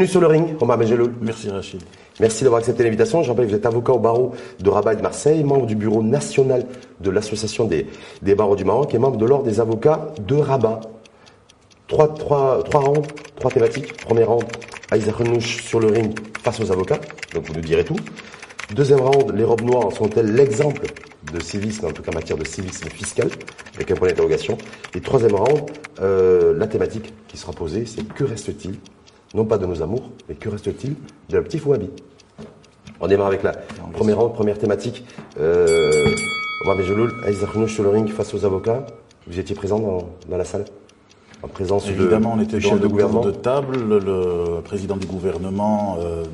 Bienvenue 0.00 0.12
sur 0.12 0.20
le 0.22 0.28
ring, 0.28 0.56
Omar 0.62 0.78
Benjeloul. 0.78 1.12
Merci 1.20 1.50
Rachid. 1.50 1.82
Merci 2.20 2.42
d'avoir 2.42 2.60
accepté 2.60 2.84
l'invitation. 2.84 3.22
Je 3.22 3.28
rappelle 3.28 3.44
que 3.44 3.50
vous 3.50 3.56
êtes 3.58 3.66
avocat 3.66 3.92
au 3.92 3.98
barreau 3.98 4.32
de 4.58 4.70
Rabat 4.70 4.94
et 4.94 4.96
de 4.96 5.02
Marseille, 5.02 5.44
membre 5.44 5.66
du 5.66 5.74
bureau 5.74 6.02
national 6.02 6.64
de 7.00 7.10
l'Association 7.10 7.66
des, 7.66 7.86
des 8.22 8.34
barreaux 8.34 8.56
du 8.56 8.64
Maroc 8.64 8.94
et 8.94 8.98
membre 8.98 9.18
de 9.18 9.26
l'Ordre 9.26 9.44
des 9.44 9.60
avocats 9.60 10.08
de 10.26 10.36
Rabat. 10.36 10.80
Trois, 11.86 12.14
trois, 12.14 12.62
trois 12.62 12.80
rounds, 12.80 13.06
trois 13.36 13.50
thématiques. 13.50 13.94
Premier 13.98 14.24
round, 14.24 14.44
Aïssa 14.90 15.12
Renouche 15.12 15.62
sur 15.62 15.80
le 15.80 15.88
ring 15.88 16.18
face 16.42 16.60
aux 16.60 16.72
avocats. 16.72 17.00
Donc 17.34 17.44
vous 17.48 17.52
nous 17.52 17.60
direz 17.60 17.84
tout. 17.84 17.96
Deuxième 18.74 19.02
round, 19.02 19.34
les 19.36 19.44
robes 19.44 19.60
noires 19.60 19.92
sont-elles 19.92 20.34
l'exemple 20.34 20.86
de 21.30 21.40
civisme, 21.40 21.84
en 21.84 21.90
tout 21.90 22.00
cas 22.00 22.10
en 22.10 22.14
matière 22.14 22.38
de 22.38 22.46
civisme 22.46 22.88
fiscal, 22.88 23.28
avec 23.74 23.90
un 23.90 23.96
point 23.96 24.08
d'interrogation. 24.08 24.56
Et 24.94 25.02
troisième 25.02 25.34
round, 25.34 25.60
euh, 26.00 26.56
la 26.56 26.68
thématique 26.68 27.12
qui 27.28 27.36
sera 27.36 27.52
posée, 27.52 27.84
c'est 27.84 28.08
que 28.08 28.24
reste-t-il 28.24 28.76
non 29.34 29.44
pas 29.44 29.58
de 29.58 29.66
nos 29.66 29.82
amours, 29.82 30.10
mais 30.28 30.34
que 30.34 30.48
reste-t-il 30.48 30.94
de 31.28 31.36
la 31.36 31.42
petite 31.42 31.60
Fouabi 31.60 31.90
On 33.00 33.06
démarre 33.06 33.28
avec 33.28 33.42
la 33.42 33.52
première 33.92 34.18
ronde, 34.18 34.34
première 34.34 34.58
thématique. 34.58 35.04
Euh, 35.38 36.04
Omar 36.64 36.76
Benjeloul, 36.76 37.68
sur 37.68 37.82
le 37.82 37.88
ring 37.90 38.08
face 38.08 38.34
aux 38.34 38.44
avocats. 38.44 38.86
Vous 39.26 39.38
étiez 39.38 39.54
présent 39.54 39.78
dans, 40.28 40.36
la 40.36 40.44
salle? 40.44 40.64
En 41.42 41.48
présence 41.48 41.88
Évidemment, 41.88 42.34
on 42.36 42.40
était 42.40 42.58
le 42.58 42.78
de 42.78 42.86
gouvernement. 42.86 43.24
de 43.24 43.30
table. 43.30 43.78
Le 43.78 44.60
président 44.62 44.96
du 44.96 45.06
gouvernement, 45.06 45.96
euh, 46.00 46.24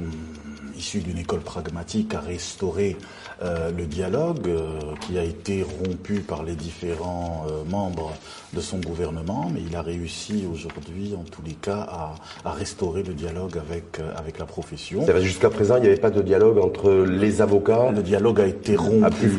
issu 0.76 1.00
d'une 1.00 1.18
école 1.18 1.40
pragmatique, 1.40 2.14
a 2.14 2.20
restauré 2.20 2.96
euh, 3.42 3.70
le 3.70 3.86
dialogue 3.86 4.48
euh, 4.48 4.80
qui 5.02 5.18
a 5.18 5.22
été 5.22 5.62
rompu 5.62 6.20
par 6.20 6.42
les 6.42 6.54
différents 6.54 7.46
euh, 7.48 7.64
membres 7.68 8.12
de 8.54 8.60
son 8.60 8.78
gouvernement, 8.78 9.50
mais 9.52 9.60
il 9.68 9.76
a 9.76 9.82
réussi 9.82 10.44
aujourd'hui, 10.50 11.14
en 11.18 11.24
tous 11.24 11.42
les 11.42 11.52
cas, 11.52 11.86
à, 11.88 12.14
à 12.44 12.52
restaurer 12.52 13.02
le 13.02 13.12
dialogue 13.12 13.58
avec 13.58 14.00
avec 14.16 14.38
la 14.38 14.46
profession. 14.46 15.04
Jusqu'à 15.20 15.50
présent, 15.50 15.76
il 15.76 15.82
n'y 15.82 15.88
avait 15.88 15.96
pas 15.96 16.10
de 16.10 16.22
dialogue 16.22 16.58
entre 16.58 16.90
les 16.92 17.42
avocats. 17.42 17.90
Le 17.90 18.02
dialogue 18.02 18.40
a 18.40 18.46
été 18.46 18.76
rompu. 18.76 19.30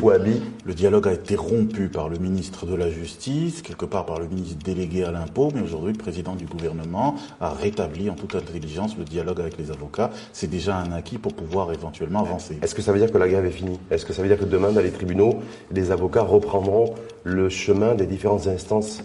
Le 0.64 0.74
dialogue 0.74 1.08
a 1.08 1.12
été 1.12 1.34
rompu 1.34 1.88
par 1.88 2.08
le 2.08 2.18
ministre 2.18 2.66
de 2.66 2.74
la 2.74 2.90
Justice, 2.90 3.62
quelque 3.62 3.86
part 3.86 4.06
par 4.06 4.20
le 4.20 4.28
ministre 4.28 4.58
délégué 4.64 5.04
à 5.04 5.10
l'impôt, 5.10 5.50
mais 5.54 5.62
aujourd'hui, 5.62 5.92
le 5.92 5.98
président 5.98 6.34
du 6.34 6.44
gouvernement 6.46 7.16
a 7.40 7.50
rétabli 7.50 8.10
en 8.10 8.14
toute 8.14 8.34
intelligence 8.34 8.96
le 8.96 9.04
dialogue 9.04 9.40
avec 9.40 9.58
les 9.58 9.70
avocats. 9.70 10.10
C'est 10.32 10.50
déjà 10.50 10.76
un 10.76 10.92
acquis 10.92 11.18
pour 11.18 11.34
pouvoir 11.34 11.72
éventuellement 11.72 12.20
avancer. 12.20 12.58
Est-ce 12.62 12.74
que 12.74 12.82
ça 12.82 12.92
veut 12.92 12.98
dire 12.98 13.10
que 13.10 13.18
la 13.18 13.28
grève 13.28 13.46
est 13.46 13.50
finie? 13.50 13.78
Est-ce 13.90 14.04
que 14.04 14.12
ça 14.12 14.22
veut 14.22 14.28
dire 14.28 14.38
que 14.38 14.44
demain, 14.44 14.72
dans 14.72 14.80
les 14.80 14.90
tribunaux, 14.90 15.40
les 15.72 15.90
avocats 15.90 16.22
reprendront 16.22 16.94
le 17.24 17.48
chemin 17.48 17.94
des 17.94 18.06
différentes 18.06 18.46
instances 18.46 19.02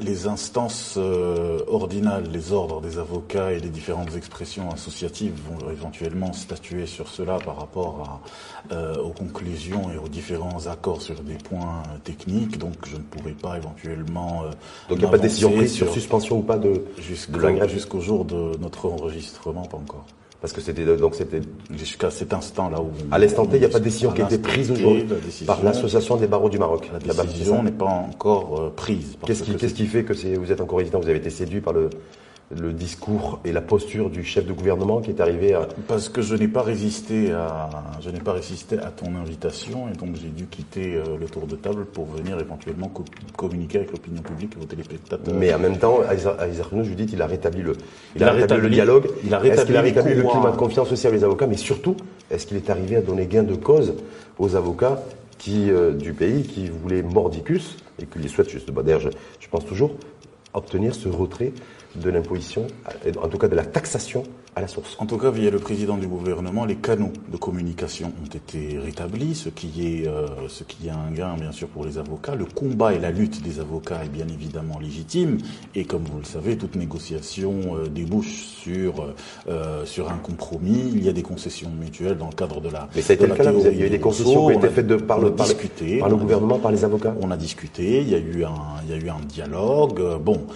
les 0.00 0.26
instances 0.26 0.94
euh, 0.96 1.60
ordinales, 1.68 2.24
les 2.32 2.52
ordres 2.52 2.80
des 2.80 2.98
avocats 2.98 3.52
et 3.52 3.60
les 3.60 3.68
différentes 3.68 4.14
expressions 4.16 4.70
associatives 4.70 5.34
vont 5.48 5.70
éventuellement 5.70 6.32
statuer 6.32 6.86
sur 6.86 7.08
cela 7.08 7.38
par 7.38 7.58
rapport 7.58 8.22
à, 8.70 8.74
euh, 8.74 8.96
aux 8.96 9.10
conclusions 9.10 9.90
et 9.92 9.98
aux 9.98 10.08
différents 10.08 10.66
accords 10.66 11.02
sur 11.02 11.20
des 11.22 11.36
points 11.36 11.82
techniques. 12.04 12.58
Donc 12.58 12.74
je 12.86 12.96
ne 12.96 13.02
pourrais 13.02 13.32
pas 13.32 13.56
éventuellement. 13.56 14.44
Euh, 14.44 14.50
donc 14.88 14.98
il 14.98 14.98
n'y 14.98 15.04
a 15.04 15.08
pas 15.08 15.18
de 15.18 15.22
décision 15.22 15.50
prise 15.52 15.72
sur, 15.72 15.92
suspension 15.92 16.38
ou 16.38 16.42
pas 16.42 16.58
de, 16.58 16.84
de 17.28 17.38
la 17.40 17.52
grève? 17.52 17.70
Jusqu'au 17.70 18.00
jour 18.00 18.24
de 18.24 18.56
notre 18.58 18.88
enregistrement, 18.88 19.62
pas 19.62 19.76
encore. 19.76 20.06
Parce 20.46 20.54
que 20.54 20.60
c'était 20.60 20.84
donc 20.96 21.16
c'était 21.16 21.40
jusqu'à 21.76 22.08
cet 22.08 22.32
instant-là 22.32 22.80
où 22.80 22.92
à 23.10 23.18
l'instant 23.18 23.46
T, 23.46 23.56
il 23.56 23.58
n'y 23.58 23.66
a 23.66 23.68
pas 23.68 23.80
de 23.80 23.84
décision 23.84 24.12
qui 24.12 24.22
a 24.22 24.26
été 24.26 24.38
prise 24.38 24.70
aujourd'hui 24.70 25.04
par 25.44 25.60
l'association 25.64 26.14
des 26.14 26.28
barreaux 26.28 26.48
du 26.48 26.56
Maroc. 26.56 26.88
La 27.04 27.14
décision 27.14 27.64
n'est 27.64 27.72
pas 27.72 27.86
encore 27.86 28.60
euh, 28.60 28.70
prise. 28.70 29.18
Qu'est-ce 29.26 29.42
qui, 29.42 29.56
qu'est-ce 29.56 29.74
qui 29.74 29.86
fait 29.86 30.04
que 30.04 30.12
vous 30.38 30.52
êtes 30.52 30.60
encore 30.60 30.80
hésitant 30.80 31.00
Vous 31.00 31.08
avez 31.08 31.18
été 31.18 31.30
séduit 31.30 31.60
par 31.60 31.72
le 31.72 31.90
le 32.54 32.72
discours 32.72 33.40
et 33.44 33.50
la 33.50 33.60
posture 33.60 34.08
du 34.08 34.22
chef 34.22 34.46
de 34.46 34.52
gouvernement 34.52 35.00
qui 35.00 35.10
est 35.10 35.20
arrivé 35.20 35.54
à... 35.54 35.66
Parce 35.88 36.08
que 36.08 36.22
je 36.22 36.36
n'ai 36.36 36.46
pas 36.46 36.62
résisté 36.62 37.32
à, 37.32 37.68
je 38.00 38.08
n'ai 38.10 38.20
pas 38.20 38.32
résisté 38.32 38.78
à 38.78 38.90
ton 38.90 39.16
invitation 39.16 39.88
et 39.92 39.96
donc 39.96 40.14
j'ai 40.14 40.28
dû 40.28 40.46
quitter 40.46 40.94
euh, 40.94 41.16
le 41.18 41.26
tour 41.26 41.46
de 41.48 41.56
table 41.56 41.84
pour 41.86 42.06
venir 42.06 42.38
éventuellement 42.38 42.92
communiquer 43.36 43.78
avec 43.78 43.90
l'opinion 43.90 44.22
publique 44.22 44.52
et 44.56 44.60
vos 44.60 44.66
téléspectateurs. 44.66 45.34
Mais 45.34 45.52
en 45.52 45.58
même 45.58 45.78
temps, 45.78 46.02
je 46.08 46.94
dis, 46.94 47.08
il 47.12 47.20
a 47.20 47.26
rétabli 47.26 47.62
le, 47.62 47.72
il, 48.14 48.22
a, 48.22 48.30
rétabli, 48.30 48.62
le 48.62 48.70
dialogue. 48.70 49.08
Il 49.24 49.34
a 49.34 49.38
rétabli, 49.40 49.76
a 49.76 49.82
le 49.82 50.22
climat 50.22 50.52
de 50.52 50.56
confiance 50.56 50.92
aussi 50.92 51.06
avec 51.08 51.18
les 51.18 51.24
avocats, 51.24 51.48
mais 51.48 51.56
surtout, 51.56 51.96
est-ce 52.30 52.46
qu'il 52.46 52.56
est 52.56 52.70
arrivé 52.70 52.94
à 52.94 53.02
donner 53.02 53.26
gain 53.26 53.42
de 53.42 53.56
cause 53.56 53.94
aux 54.38 54.54
avocats 54.54 55.02
qui, 55.38 55.70
euh, 55.70 55.92
du 55.92 56.12
pays 56.12 56.44
qui 56.44 56.68
voulaient 56.68 57.02
mordicus 57.02 57.76
et 58.00 58.06
qui 58.06 58.20
les 58.20 58.28
souhaitent 58.28 58.50
juste, 58.50 58.70
bah, 58.70 58.82
d'ailleurs, 58.84 59.00
je, 59.00 59.08
je 59.40 59.48
pense 59.48 59.66
toujours, 59.66 59.96
obtenir 60.54 60.94
ce 60.94 61.08
retrait 61.08 61.52
de 62.02 62.10
l'imposition, 62.10 62.66
en 63.20 63.28
tout 63.28 63.38
cas 63.38 63.48
de 63.48 63.56
la 63.56 63.64
taxation 63.64 64.24
à 64.56 64.62
la 64.62 64.68
source. 64.68 64.96
En 64.98 65.04
tout 65.04 65.18
cas, 65.18 65.30
via 65.30 65.50
le 65.50 65.58
président 65.58 65.98
du 65.98 66.06
gouvernement, 66.06 66.64
les 66.64 66.76
canaux 66.76 67.12
de 67.30 67.36
communication 67.36 68.10
ont 68.22 68.34
été 68.34 68.78
rétablis, 68.82 69.34
ce 69.34 69.50
qui 69.50 69.86
est, 69.86 70.08
euh, 70.08 70.26
ce 70.48 70.64
qui 70.64 70.86
est 70.86 70.90
un 70.90 71.12
gain 71.14 71.36
bien 71.38 71.52
sûr 71.52 71.68
pour 71.68 71.84
les 71.84 71.98
avocats. 71.98 72.34
Le 72.34 72.46
combat 72.46 72.94
et 72.94 72.98
la 72.98 73.10
lutte 73.10 73.42
des 73.42 73.60
avocats 73.60 74.02
est 74.02 74.08
bien 74.08 74.26
évidemment 74.26 74.78
légitime, 74.78 75.36
et 75.74 75.84
comme 75.84 76.04
vous 76.04 76.18
le 76.18 76.24
savez, 76.24 76.56
toute 76.56 76.74
négociation 76.74 77.76
euh, 77.76 77.86
débouche 77.88 78.44
sur 78.62 79.12
euh, 79.46 79.84
sur 79.84 80.10
un 80.10 80.16
compromis. 80.16 80.90
Il 80.94 81.04
y 81.04 81.10
a 81.10 81.12
des 81.12 81.22
concessions 81.22 81.68
mutuelles 81.78 82.16
dans 82.16 82.28
le 82.30 82.34
cadre 82.34 82.62
de 82.62 82.70
la. 82.70 82.88
Mais 82.96 83.02
ça 83.02 83.12
a 83.12 83.16
été 83.16 83.26
le 83.26 83.34
cas 83.34 83.52
Il 83.52 83.78
y 83.78 83.82
a 83.82 83.86
eu 83.86 83.90
des 83.90 84.00
concessions 84.00 84.46
qui 84.48 84.54
ont 84.54 84.58
été 84.58 84.70
faites 84.70 84.86
de, 84.86 84.96
par, 84.96 85.20
le, 85.20 85.32
par, 85.32 85.48
par 85.48 86.08
le 86.08 86.16
gouvernement, 86.16 86.58
par 86.58 86.72
les 86.72 86.82
avocats. 86.82 87.14
On 87.20 87.30
a 87.30 87.36
discuté. 87.36 88.00
Il 88.00 88.08
y 88.08 88.14
a 88.14 88.18
eu 88.18 88.42
un, 88.44 88.80
il 88.84 88.90
y 88.90 88.94
a 88.94 89.04
eu 89.04 89.10
un 89.10 89.20
dialogue. 89.28 90.00
Bon, 90.18 90.46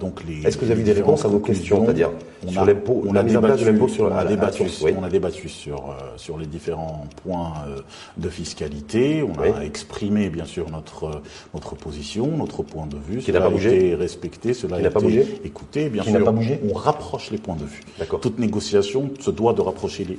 donc 0.00 0.24
les. 0.24 0.44
Est-ce 0.44 0.58
que 0.58 0.64
vous 0.64 0.72
avez 0.72 0.82
des 0.82 0.94
réponses 0.94 1.24
à 1.24 1.28
vos 1.28 1.38
questions, 1.38 1.84
c'est-à-dire 1.84 2.10
sur 2.48 2.64
l'impôt, 2.64 3.02
la 3.20 3.24
mise 3.24 3.36
en 3.36 3.42
place 3.42 3.60
de 3.60 3.70
l'impôt 3.70 3.88
sur 3.88 4.04
on 4.04 4.16
a 4.16 4.24
débattu, 4.24 4.62
on 4.98 5.02
a 5.02 5.08
débattu 5.08 5.48
sur 5.48 5.76
euh, 5.76 6.16
sur 6.16 6.38
les 6.38 6.46
différents 6.46 7.06
points 7.22 7.52
euh, 7.68 7.80
de 8.16 8.28
fiscalité. 8.28 9.22
On 9.22 9.40
a 9.40 9.64
exprimé 9.64 10.30
bien 10.30 10.44
sûr 10.44 10.70
notre 10.70 11.04
euh, 11.04 11.22
notre 11.54 11.74
position, 11.74 12.26
notre 12.36 12.62
point 12.62 12.86
de 12.86 12.96
vue. 12.96 13.18
Qui 13.18 13.32
n'a 13.32 13.40
pas 13.40 13.50
bougé. 13.50 13.76
Été 13.76 13.94
respecté. 13.94 14.54
Cela 14.54 14.80
qui 14.80 14.88
pas 14.88 15.00
bougé. 15.00 15.40
Écoutez, 15.44 15.88
bien 15.88 16.02
qui 16.02 16.10
sûr. 16.10 16.24
Pas 16.24 16.32
bougé. 16.32 16.60
On 16.68 16.74
rapproche 16.74 17.30
les 17.30 17.38
points 17.38 17.56
de 17.56 17.64
vue. 17.64 17.82
Toute 18.20 18.38
négociation 18.38 19.10
se 19.20 19.30
doit 19.30 19.52
de 19.52 19.60
rapprocher 19.60 20.04
les, 20.04 20.18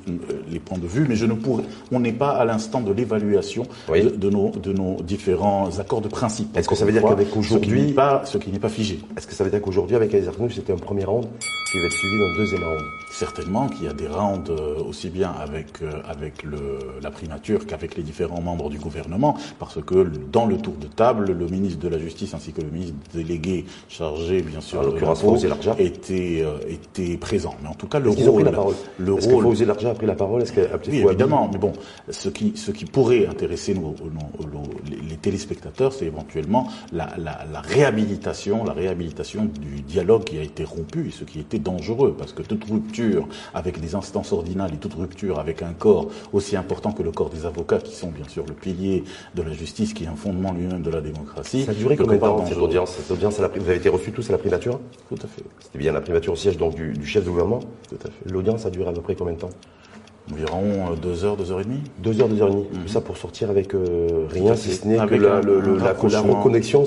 les 0.50 0.60
points 0.60 0.78
de 0.78 0.88
vue, 0.88 1.06
mais 1.08 1.16
je 1.16 1.26
ne 1.26 1.34
pourrais. 1.34 1.64
On 1.92 2.00
n'est 2.00 2.14
pas 2.14 2.32
à 2.32 2.46
l'instant 2.46 2.82
de 2.82 2.92
l'évaluation 2.92 3.64
de, 3.90 4.30
nos 4.30 4.50
de 4.52 4.74
nos 4.74 5.02
différents 5.02 5.80
accords 5.80 6.02
de 6.02 6.08
principe. 6.08 6.56
Est-ce 6.58 6.68
que 6.68 6.76
ça 6.76 6.86
veut 6.86 6.92
dire 6.92 7.04
qu'avec 7.04 7.36
aujourd'hui, 7.36 7.94
ce 8.26 8.38
qui 8.38 8.52
n'est 8.52 8.60
pas 8.60 8.70
figé. 8.70 9.00
Est-ce 9.18 9.28
que 9.28 9.34
ça 9.34 9.44
veut 9.44 9.52
dire 9.52 9.62
qu'aujourd'hui 9.62 9.96
avec 9.96 10.12
les 10.12 10.22
c'était 10.50 10.74
un 10.74 10.78
premier 10.78 11.06
round 11.06 11.28
qui 11.72 11.80
va 11.80 11.86
être 11.86 11.94
suivi 11.94 12.18
d'un 12.20 12.36
deuxième 12.38 12.64
round 12.64 12.82
Certainement 13.12 13.68
qu'il 13.68 13.86
y 13.86 13.88
a 13.88 13.94
des 13.94 14.08
rounds 14.08 14.50
euh, 14.50 14.82
aussi 14.84 15.10
bien 15.10 15.32
avec 15.32 15.82
euh, 15.82 15.92
avec 16.08 16.44
le, 16.44 16.80
la 17.02 17.12
primature 17.12 17.66
qu'avec 17.66 17.96
les 17.96 18.04
différents 18.04 18.42
membres 18.42 18.70
du 18.70 18.78
gouvernement, 18.80 19.36
parce 19.60 19.82
que 19.84 20.10
dans 20.32 20.46
le 20.46 20.58
tour 20.58 20.76
de 20.76 20.88
table, 20.88 21.26
le 21.32 21.48
ministre 21.48 21.80
de 21.80 21.90
la 21.90 22.00
Justice 22.00 22.34
ainsi 22.34 22.54
que 22.54 22.62
le 22.62 22.70
ministre 22.70 22.96
délégué 23.14 23.66
chargé, 23.90 24.42
bien 24.42 24.62
sûr, 24.62 24.82
de 24.82 25.82
était 25.82 26.42
euh, 26.42 26.58
était 26.68 27.18
présent. 27.18 27.54
Mais 27.62 27.70
en 27.70 27.74
tout 27.74 27.88
cas, 27.88 28.00
le 28.00 28.10
rôle, 28.10 28.44
la 28.44 28.52
parole 28.52 28.76
le 28.98 29.18
Est-ce 29.18 29.30
rôle, 29.30 29.56
que 29.56 29.86
a 29.88 29.94
pris 29.94 30.06
la 30.06 30.16
parole? 30.16 30.42
Est-ce 30.44 30.54
que 30.54 30.62
oui, 30.88 31.00
évidemment. 31.00 31.50
Mais 31.52 31.60
bon, 31.60 31.74
ce 32.10 32.30
qui 32.30 32.54
ce 32.56 32.72
qui 32.72 32.86
pourrait 32.86 33.28
intéresser 33.28 33.74
nos, 33.74 33.94
nos, 33.94 34.64
les, 34.90 35.18
téléspectateurs, 35.18 35.94
c'est 35.94 36.06
éventuellement 36.06 36.68
la, 36.92 37.10
la, 37.18 37.46
la 37.52 37.62
réhabilitation, 37.62 38.64
la 38.64 38.74
réhabilitation 38.74 39.46
du 39.46 39.82
dialogue 39.82 40.24
qui 40.24 40.38
a 40.40 40.44
été 40.44 40.64
rompu 40.64 41.10
et 41.10 41.12
ce 41.12 41.24
qui 41.24 41.40
était 41.40 41.60
dangereux, 41.60 42.16
parce 42.18 42.34
que 42.34 42.42
toute 42.42 42.68
rupture 42.82 43.28
avec 43.54 43.80
des 43.80 43.96
instances 43.96 44.34
ordinales 44.34 44.74
et 44.74 44.78
toute 44.78 44.94
rupture 44.94 45.40
avec 45.40 45.62
un 45.62 45.74
corps 45.74 46.08
aussi 46.34 46.56
important 46.56 46.92
que 46.92 47.04
le 47.04 47.12
corps 47.12 47.30
des 47.30 47.46
avocats, 47.46 47.80
qui 47.80 47.96
sont 47.96 48.10
bien 48.10 48.28
sûr 48.28 48.46
le 48.48 48.54
pilier 48.54 49.04
de 49.36 49.42
la 49.42 49.54
justice, 49.54 49.94
qui 49.94 50.04
est 50.06 50.08
un 50.08 50.16
fondement 50.16 50.54
lui-même 50.54 50.82
de 50.82 50.90
la 50.90 51.02
démocratie. 51.02 51.64
Ça 51.64 51.72
a 51.72 51.74
duré 51.74 51.96
combien 51.96 52.16
de 52.16 52.20
temps 52.20 52.46
cette 52.46 52.58
audience, 52.58 52.92
cette 52.92 53.12
audience 53.12 53.40
Vous 53.40 53.70
avez 53.70 53.78
été 53.78 53.90
reçus 53.90 54.12
tous 54.12 54.30
à 54.30 54.34
la 54.34 54.38
primature? 54.38 54.80
Tout 55.10 55.16
à 55.16 55.28
fait. 55.28 55.44
C'était 55.60 55.80
bien 55.80 55.94
la 55.94 56.02
primature 56.02 56.34
au 56.34 56.36
siège 56.36 56.58
donc 56.58 56.76
du, 56.76 57.06
chef 57.06 57.24
de 57.24 57.30
gouvernement? 57.30 57.60
Tout 57.90 57.96
à 57.96 58.10
fait. 58.10 58.32
L'audience 58.32 58.66
a 58.66 58.70
duré 58.70 58.90
à 58.90 58.94
peu 58.94 59.02
près 59.02 59.16
combien 59.16 59.34
de 59.34 59.40
temps? 59.40 59.50
Environ 60.32 60.94
2 61.02 61.26
heures, 61.26 61.36
2 61.36 61.52
heures 61.52 61.62
et 61.62 61.64
demie 61.64 61.82
Deux 62.00 62.22
heures, 62.22 62.30
deux 62.30 62.42
heures 62.42 62.50
et 62.50 62.54
demie. 62.54 62.68
Tout 62.84 62.88
ça 62.88 63.02
pour 63.02 63.18
sortir 63.18 63.50
avec 63.50 63.74
euh, 63.74 64.28
rien, 64.30 64.56
si 64.56 64.72
ce 64.74 64.88
n'est 64.88 64.98
que 65.08 65.16
la, 65.16 65.42
le- 65.42 65.60
le- 65.60 65.78
la, 65.78 65.94
reconnexion 66.38 66.84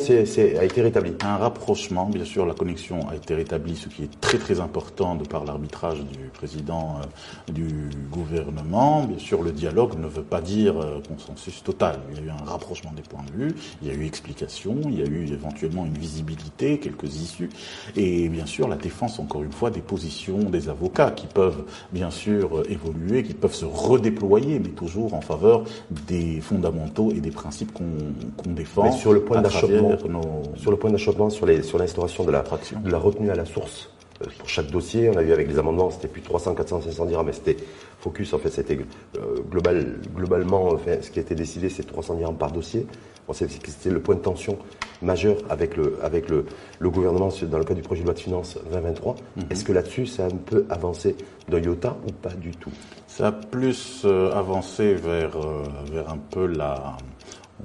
a 0.59 0.65
été 0.65 0.81
rétablie. 0.83 1.13
Un 1.25 1.37
rapprochement, 1.37 2.07
bien 2.07 2.25
sûr, 2.25 2.47
la 2.47 2.55
connexion 2.55 3.07
a 3.09 3.17
été 3.17 3.35
rétablie, 3.35 3.77
ce 3.77 3.89
qui 3.89 4.05
est 4.05 4.21
très 4.21 4.39
très 4.39 4.61
important 4.61 5.15
de 5.15 5.25
par 5.27 5.45
l'arbitrage 5.45 5.99
du 5.99 6.29
président 6.33 6.97
euh, 7.03 7.53
du 7.53 7.91
gouvernement. 8.11 9.05
Bien 9.05 9.19
sûr, 9.19 9.43
le 9.43 9.53
dialogue 9.53 9.99
ne 9.99 10.07
veut 10.07 10.23
pas 10.23 10.41
dire 10.41 10.79
euh, 10.81 11.01
consensus 11.07 11.63
total. 11.63 11.99
Il 12.13 12.19
y 12.19 12.21
a 12.23 12.27
eu 12.27 12.31
un 12.31 12.45
rapprochement 12.51 12.93
des 12.97 13.03
points 13.03 13.25
de 13.37 13.45
vue, 13.45 13.55
il 13.83 13.89
y 13.89 13.91
a 13.91 13.95
eu 13.95 14.07
explication, 14.07 14.77
il 14.87 14.99
y 14.99 15.03
a 15.03 15.07
eu 15.07 15.27
éventuellement 15.33 15.85
une 15.85 15.99
visibilité, 15.99 16.79
quelques 16.79 17.17
issues, 17.17 17.51
et 17.97 18.29
bien 18.29 18.47
sûr 18.47 18.69
la 18.69 18.77
défense, 18.77 19.19
encore 19.19 19.43
une 19.43 19.53
fois, 19.53 19.71
des 19.71 19.81
positions 19.81 20.39
des 20.39 20.69
avocats 20.69 21.11
qui 21.11 21.27
peuvent 21.27 21.65
bien 21.93 22.11
sûr 22.11 22.59
euh, 22.59 22.63
évoluer, 22.71 23.23
qui 23.23 23.34
peuvent 23.35 23.55
se 23.55 23.65
redéployer, 23.65 24.59
mais 24.59 24.71
toujours 24.71 25.15
en 25.15 25.21
faveur 25.21 25.65
des 25.91 26.41
fondamentaux 26.41 27.11
et 27.11 27.21
des 27.21 27.31
principes 27.31 27.73
qu'on 27.73 28.51
défend 28.51 28.85
Mais 28.85 28.93
sur 28.93 29.13
le 29.13 29.21
point 29.21 29.41
d'achoppement, 29.41 29.97
nos 30.09 30.43
sur 30.57 30.71
le 30.71 30.77
point 30.77 30.91
d'achoppement, 30.91 31.31
sur 31.31 31.47
les 31.47 31.63
sur 31.63 31.79
l'instauration 31.79 32.25
de 32.25 32.31
la 32.31 32.41
Traction. 32.41 32.81
de 32.81 32.91
la 32.91 32.99
retenue 32.99 33.31
à 33.31 33.35
la 33.35 33.45
source 33.45 33.91
euh, 34.23 34.27
pour 34.39 34.49
chaque 34.49 34.71
dossier, 34.71 35.11
on 35.11 35.17
a 35.17 35.23
vu 35.23 35.33
avec 35.33 35.49
les 35.49 35.59
amendements, 35.59 35.91
c'était 35.91 36.09
plus 36.09 36.23
300, 36.23 36.55
400, 36.55 36.83
500 36.83 37.07
dirhams, 37.07 37.27
mais 37.27 37.33
c'était 37.33 37.57
focus 38.01 38.33
en 38.33 38.39
fait, 38.39 38.51
c'était 38.51 38.79
euh, 39.17 39.41
global 39.51 39.99
globalement, 40.15 40.69
enfin, 40.73 40.97
ce 41.01 41.11
qui 41.11 41.19
a 41.19 41.23
été 41.23 41.35
décidé, 41.35 41.69
c'est 41.69 41.85
300 41.85 42.15
dirhams 42.15 42.37
par 42.37 42.53
dossier. 42.53 42.87
On 43.29 43.33
sait 43.33 43.47
que 43.47 43.71
c'était 43.71 43.91
le 43.91 44.01
point 44.01 44.15
de 44.15 44.21
tension 44.21 44.59
majeur 45.03 45.37
avec 45.49 45.77
le 45.77 45.99
avec 46.03 46.29
le, 46.29 46.47
le 46.79 46.91
gouvernement 46.91 47.31
dans 47.43 47.59
le 47.59 47.65
cadre 47.65 47.81
du 47.81 47.83
projet 47.83 48.03
de 48.03 48.07
loi 48.07 48.15
de 48.15 48.21
finances 48.21 48.59
2023. 48.71 49.17
Est-ce 49.51 49.65
que 49.65 49.73
là-dessus, 49.73 50.07
ça 50.07 50.25
a 50.25 50.27
un 50.27 50.37
peu 50.37 50.67
avancé 50.71 51.17
d'un 51.49 51.59
iota 51.61 51.97
ou 52.07 52.13
pas 52.13 52.31
du 52.31 52.51
tout? 52.53 52.71
Ça 53.07 53.29
a 53.29 53.33
plus 53.33 54.03
euh, 54.05 54.33
avancé 54.33 54.95
vers, 54.95 55.37
euh, 55.37 55.63
vers 55.91 56.11
un 56.11 56.19
peu 56.19 56.47
la, 56.47 56.97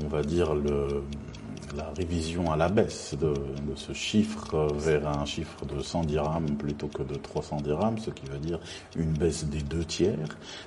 on 0.04 0.08
va 0.08 0.22
dire, 0.22 0.54
le, 0.54 1.02
la 1.78 1.92
révision 1.98 2.52
à 2.52 2.58
la 2.58 2.70
baisse 2.70 3.16
de, 3.20 3.28
de 3.30 3.76
ce 3.76 3.94
chiffre 3.94 4.54
euh, 4.56 4.68
vers 4.78 5.08
un 5.08 5.26
chiffre 5.26 5.66
de 5.66 5.82
100 5.82 6.04
dirhams 6.06 6.56
plutôt 6.58 6.88
que 6.88 7.04
de 7.04 7.16
300 7.16 7.58
dirhams, 7.62 7.98
ce 8.00 8.10
qui 8.10 8.26
veut 8.26 8.38
dire 8.40 8.60
une 8.96 9.12
baisse 9.12 9.46
des 9.46 9.62
deux 9.62 9.84
tiers. 9.86 10.18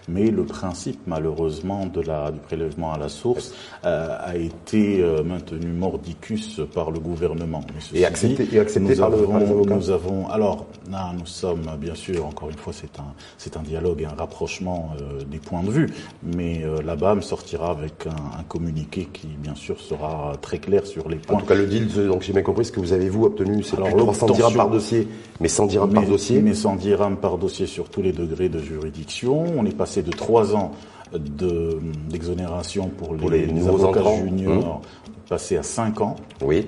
Mais 0.08 0.30
le 0.30 0.44
principe, 0.44 1.00
malheureusement, 1.06 1.86
de 1.86 2.00
la, 2.00 2.30
du 2.30 2.38
prélèvement 2.40 2.92
à 2.92 2.98
la 2.98 3.08
source 3.08 3.52
euh, 3.84 4.16
a 4.20 4.36
été 4.36 5.00
euh, 5.02 5.22
maintenu 5.22 5.66
mordicus 5.72 6.60
par 6.74 6.90
le 6.90 6.98
gouvernement. 7.00 7.62
Mais 7.92 7.98
Et 8.00 8.04
accepté- 8.04 8.44
dit, 8.46 8.56
et 8.56 8.60
accepté 8.60 8.94
nous 8.94 9.00
par 9.00 9.10
le- 9.10 9.16
avons- 9.18 9.64
par 9.64 9.76
nous 9.76 9.90
avons, 9.90 10.28
alors, 10.28 10.66
là, 10.90 11.12
nous 11.18 11.26
sommes, 11.26 11.66
bien 11.78 11.94
sûr, 11.94 12.26
encore 12.26 12.50
une 12.50 12.56
fois, 12.58 12.72
c'est 12.72 12.98
un, 12.98 13.14
c'est 13.38 13.56
un 13.56 13.62
dialogue 13.62 14.02
et 14.02 14.06
un 14.06 14.14
rapprochement 14.14 14.90
euh, 15.00 15.22
des 15.24 15.38
points 15.38 15.62
de 15.62 15.70
vue, 15.70 15.88
mais 16.22 16.62
euh, 16.64 16.82
la 16.82 16.96
BAM 16.96 17.22
sortira 17.22 17.70
avec 17.70 18.06
un, 18.06 18.38
un 18.40 18.42
communiqué 18.44 19.08
qui, 19.12 19.26
bien 19.26 19.54
sûr, 19.54 19.80
sera 19.80 20.32
très 20.40 20.58
clair 20.58 20.86
sur 20.86 20.91
les 21.08 21.16
En 21.16 21.18
points. 21.18 21.38
tout 21.40 21.46
cas, 21.46 21.54
le 21.54 21.66
deal, 21.66 21.88
ce- 21.90 22.00
donc 22.00 22.22
j'ai 22.22 22.32
bien 22.32 22.42
compris, 22.42 22.64
ce 22.64 22.72
que 22.72 22.80
vous 22.80 22.92
avez 22.92 23.08
vous 23.08 23.24
obtenu, 23.24 23.62
c'est 23.62 23.76
Alors, 23.76 23.88
plus 23.88 23.94
de 23.96 24.00
300 24.00 24.26
dirhams 24.30 24.54
par 24.54 24.70
dossier, 24.70 25.08
mais 25.40 25.48
100 25.48 25.66
dirhams 25.66 25.92
par 25.92 26.04
dossier. 26.06 26.40
mais 26.40 26.54
100 26.54 26.76
dirhams 26.76 27.16
par 27.16 27.38
dossier 27.38 27.66
sur 27.66 27.88
tous 27.88 28.02
les 28.02 28.12
degrés 28.12 28.48
de 28.48 28.58
juridiction. 28.58 29.44
On 29.56 29.64
est 29.66 29.76
passé 29.76 30.02
de 30.02 30.10
trois 30.10 30.54
ans 30.54 30.72
de- 31.14 31.78
d'exonération 32.10 32.88
pour, 32.96 33.16
Pour 33.16 33.30
les, 33.30 33.46
les 33.46 33.52
nouveaux 33.52 33.74
avocats 33.84 34.00
entrants. 34.00 34.16
juniors, 34.24 34.80
passé 35.28 35.56
à 35.56 35.62
5 35.62 36.00
ans. 36.00 36.16
Oui. 36.42 36.66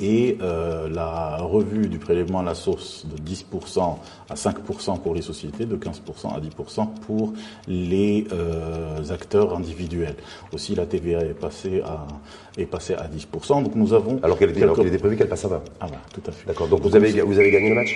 Et 0.00 0.38
euh, 0.42 0.88
la 0.88 1.36
revue 1.38 1.88
du 1.88 1.98
prélèvement 1.98 2.40
à 2.40 2.42
la 2.42 2.54
source 2.54 3.04
de 3.06 3.16
10% 3.20 3.96
à 4.30 4.34
5% 4.34 5.00
pour 5.00 5.14
les 5.14 5.22
sociétés, 5.22 5.64
de 5.64 5.76
15% 5.76 6.34
à 6.34 6.40
10% 6.40 6.88
pour 7.06 7.32
les 7.66 8.26
euh, 8.32 8.98
acteurs 9.10 9.56
individuels. 9.56 10.16
Aussi, 10.52 10.74
la 10.74 10.86
TVA 10.86 11.20
est 11.20 11.38
passée 11.38 11.82
à 11.84 12.06
est 12.56 12.66
passée 12.66 12.94
à 12.94 13.06
10%. 13.08 13.62
Donc 13.62 13.74
nous 13.76 13.92
avons 13.92 14.18
Alors 14.22 14.36
qu'elle 14.38 14.50
était, 14.50 14.62
alors 14.62 14.74
quelques- 14.74 14.86
qu'il 14.86 14.94
était 14.94 15.00
prévu 15.00 15.16
qu'elle 15.16 15.28
passe 15.28 15.44
à 15.44 15.48
20. 15.48 15.62
ah 15.80 15.86
voilà, 15.86 16.02
tout 16.12 16.22
à 16.26 16.32
fait. 16.32 16.46
D'accord. 16.46 16.66
Donc 16.68 16.80
vous 16.82 16.94
avez, 16.96 17.20
vous 17.20 17.38
avez 17.38 17.50
gagné 17.50 17.68
le 17.70 17.74
match? 17.76 17.94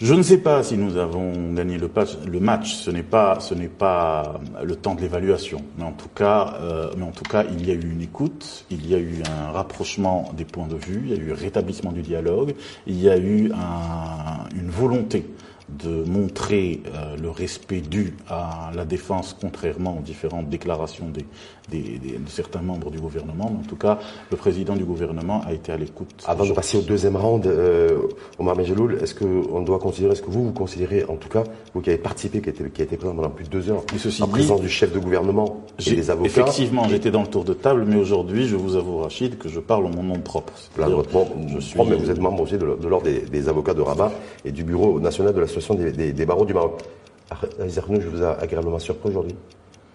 Je 0.00 0.14
ne 0.14 0.22
sais 0.22 0.38
pas 0.38 0.62
si 0.62 0.76
nous 0.78 0.96
avons 0.96 1.52
gagné 1.54 1.76
le, 1.76 1.90
match. 2.38 2.74
Ce 2.74 2.90
n'est 2.90 3.02
pas, 3.02 3.40
ce 3.40 3.52
n'est 3.54 3.66
pas 3.66 4.40
le 4.62 4.76
temps 4.76 4.94
de 4.94 5.00
l'évaluation. 5.00 5.60
Mais 5.76 5.82
en 5.84 5.90
tout 5.92 6.08
cas, 6.08 6.54
euh, 6.60 6.92
mais 6.96 7.04
en 7.04 7.10
tout 7.10 7.24
cas, 7.24 7.44
il 7.50 7.66
y 7.66 7.72
a 7.72 7.74
eu 7.74 7.90
une 7.90 8.00
écoute, 8.02 8.64
il 8.70 8.88
y 8.88 8.94
a 8.94 8.98
eu 8.98 9.22
un 9.28 9.50
rapprochement 9.50 10.30
des 10.36 10.44
points 10.44 10.68
de 10.68 10.76
vue, 10.76 11.02
il 11.04 11.10
y 11.10 11.14
a 11.14 11.16
eu 11.20 11.32
un 11.32 11.36
rétablissement 11.36 11.90
du 11.90 12.02
dialogue, 12.02 12.54
il 12.86 13.00
y 13.00 13.08
a 13.10 13.18
eu 13.18 13.50
un- 13.52 14.48
une 14.56 14.70
volonté 14.70 15.26
de 15.68 16.04
montrer 16.04 16.80
euh, 16.94 17.16
le 17.20 17.28
respect 17.28 17.80
dû 17.80 18.14
à 18.30 18.70
la 18.74 18.84
défense, 18.84 19.36
contrairement 19.38 19.98
aux 19.98 20.02
différentes 20.02 20.48
déclarations 20.48 21.08
des, 21.08 21.26
des- 21.70 21.98
des- 21.98 22.18
de 22.18 22.28
certains 22.28 22.62
membres 22.62 22.90
du 22.90 22.98
gouvernement. 22.98 23.50
Mais 23.52 23.58
en 23.64 23.68
tout 23.68 23.76
cas, 23.76 23.98
le 24.30 24.36
président 24.36 24.74
du 24.74 24.84
gouvernement 24.84 25.42
a 25.46 25.52
été 25.52 25.72
à 25.72 25.76
l'écoute. 25.76 26.08
Avant 26.26 26.44
de 26.46 26.52
passer 26.52 26.78
au 26.78 26.82
deuxième 26.82 27.16
round, 27.16 27.46
euh, 27.46 27.98
Omar 28.38 28.56
Mejeloul, 28.56 28.98
est-ce 29.02 29.14
qu'on 29.14 29.60
doit 29.62 29.78
considérer, 29.78 30.12
est-ce 30.12 30.22
que 30.22 30.30
vous, 30.30 30.44
vous 30.44 30.52
considérez, 30.52 31.04
en 31.08 31.16
tout 31.16 31.28
cas, 31.28 31.44
vous 31.74 31.80
qui 31.80 31.90
avez 31.90 31.98
participé, 31.98 32.40
qui 32.40 32.48
a 32.48 32.52
été, 32.52 32.64
qui 32.70 32.80
a 32.80 32.84
été 32.84 32.96
présent 32.96 33.14
pendant 33.14 33.30
plus 33.30 33.44
de 33.44 33.50
deux 33.50 33.70
heures, 33.70 33.82
ceci 33.96 34.22
en 34.22 34.26
dit, 34.26 34.32
présence 34.32 34.60
du 34.60 34.68
chef 34.68 34.92
de 34.92 34.98
gouvernement 34.98 35.62
et 35.86 35.92
des 35.94 36.10
avocats, 36.10 36.26
Effectivement, 36.28 36.88
j'étais 36.88 37.10
dans 37.10 37.22
le 37.22 37.28
tour 37.28 37.44
de 37.44 37.54
table, 37.54 37.84
mais 37.86 37.96
aujourd'hui, 37.96 38.46
je 38.48 38.56
vous 38.56 38.76
avoue, 38.76 38.98
Rachid, 38.98 39.38
que 39.38 39.48
je 39.48 39.60
parle 39.60 39.86
en 39.86 39.90
mon 39.90 40.02
nom 40.02 40.18
propre. 40.20 40.52
Là, 40.54 40.86
C'est-à-dire, 40.86 40.96
votre 40.96 41.12
membre- 41.12 41.36
je 41.48 41.58
suis- 41.60 41.78
mais 41.78 41.96
vous 41.96 42.10
êtes 42.10 42.20
membre 42.20 42.42
aussi 42.42 42.56
de, 42.58 42.64
l'ordre 42.64 43.02
des, 43.04 43.20
des 43.20 43.48
avocats 43.48 43.74
de 43.74 43.82
Rabat 43.82 44.10
et 44.44 44.52
du 44.52 44.64
bureau 44.64 44.98
national 45.00 45.34
de 45.34 45.40
l'association 45.40 45.74
des, 45.74 45.92
des- 45.92 46.12
des 46.12 46.26
barreaux 46.26 46.44
du 46.44 46.54
Maroc. 46.54 46.80
Aziz 47.60 47.78
Arnaud, 47.78 48.00
je 48.00 48.08
vous 48.08 48.22
ai 48.22 48.26
agréablement 48.26 48.78
surpris 48.78 49.10
aujourd'hui, 49.10 49.34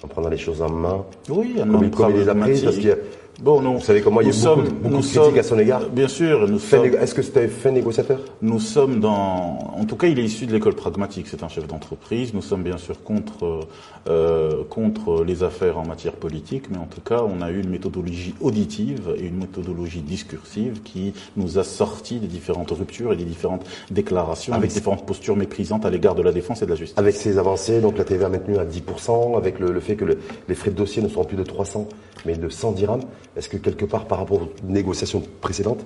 en 0.03 0.07
prenant 0.07 0.29
les 0.29 0.37
choses 0.37 0.61
en 0.61 0.69
main, 0.69 1.03
Oui, 1.29 1.55
un 1.61 1.67
comme, 1.71 1.89
comme 1.91 2.11
il 2.11 2.17
les 2.17 2.29
a 2.29 2.35
prises, 2.35 2.63
parce 2.63 2.75
qu'il 2.75 2.87
y 2.87 2.91
a- 2.91 2.97
Bon, 3.41 3.61
non. 3.61 3.73
vous 3.75 3.81
savez 3.81 4.01
comment 4.01 4.21
il 4.21 4.27
y 4.27 4.29
a 4.29 4.31
beaucoup, 4.31 4.43
sommes- 4.43 4.63
de- 4.65 4.69
beaucoup 4.69 4.83
nous 4.89 4.97
de 4.97 5.01
critiques 5.01 5.21
sommes- 5.23 5.37
à 5.39 5.43
son 5.43 5.59
égard. 5.59 5.89
Bien 5.89 6.07
sûr, 6.07 6.47
nous 6.47 6.59
sommes, 6.59 6.85
Est-ce 6.85 7.13
que 7.15 7.21
c'était 7.23 7.47
fin 7.47 7.71
négociateur? 7.71 8.19
Nous 8.41 8.59
sommes 8.59 8.99
dans. 8.99 9.73
En 9.75 9.85
tout 9.85 9.95
cas, 9.95 10.07
il 10.07 10.19
est 10.19 10.23
issu 10.23 10.45
de 10.45 10.53
l'école 10.53 10.75
pragmatique. 10.75 11.25
C'est 11.27 11.43
un 11.43 11.47
chef 11.49 11.67
d'entreprise. 11.67 12.33
Nous 12.33 12.41
sommes 12.43 12.61
bien 12.63 12.77
sûr 12.77 13.03
contre 13.03 13.67
euh, 14.07 14.63
contre 14.69 15.23
les 15.23 15.43
affaires 15.43 15.77
en 15.79 15.85
matière 15.85 16.13
politique, 16.13 16.65
mais 16.69 16.77
en 16.77 16.85
tout 16.85 17.01
cas, 17.01 17.21
on 17.23 17.41
a 17.41 17.49
eu 17.51 17.61
une 17.61 17.69
méthodologie 17.69 18.35
auditive 18.41 19.13
et 19.17 19.25
une 19.25 19.37
méthodologie 19.37 20.01
discursive 20.01 20.81
qui 20.83 21.13
nous 21.37 21.57
a 21.57 21.63
sorti 21.63 22.19
des 22.19 22.27
différentes 22.27 22.71
ruptures 22.71 23.13
et 23.13 23.15
des 23.15 23.23
différentes 23.23 23.65
déclarations, 23.91 24.53
Avec- 24.53 24.65
avec 24.71 24.73
différentes 24.77 25.05
postures 25.05 25.35
méprisantes 25.37 25.85
à 25.85 25.89
l'égard 25.89 26.15
de 26.15 26.21
la 26.21 26.31
défense 26.33 26.61
et 26.61 26.65
de 26.65 26.69
la 26.71 26.75
justice. 26.75 26.97
Avec 26.97 27.15
ces 27.15 27.37
avancées, 27.37 27.79
donc 27.81 27.97
la 27.97 28.03
TVA 28.03 28.29
maintenue 28.29 28.57
à 28.57 28.65
10%, 28.65 29.35
avec 29.37 29.59
le, 29.59 29.71
le 29.71 29.79
fait 29.79 29.95
que 29.95 30.05
le- 30.05 30.17
les 30.49 30.55
frais 30.55 30.71
de 30.71 30.75
dossier 30.75 31.01
ne 31.01 31.07
seront 31.07 31.23
plus 31.23 31.37
de 31.37 31.43
300, 31.43 31.87
mais 32.25 32.35
de 32.35 32.49
100 32.49 32.73
dirhams, 32.73 33.03
est-ce 33.35 33.49
que 33.49 33.57
quelque 33.57 33.85
part, 33.85 34.05
par 34.05 34.19
rapport 34.19 34.41
aux 34.41 34.53
négociations 34.63 35.23
précédentes, 35.41 35.83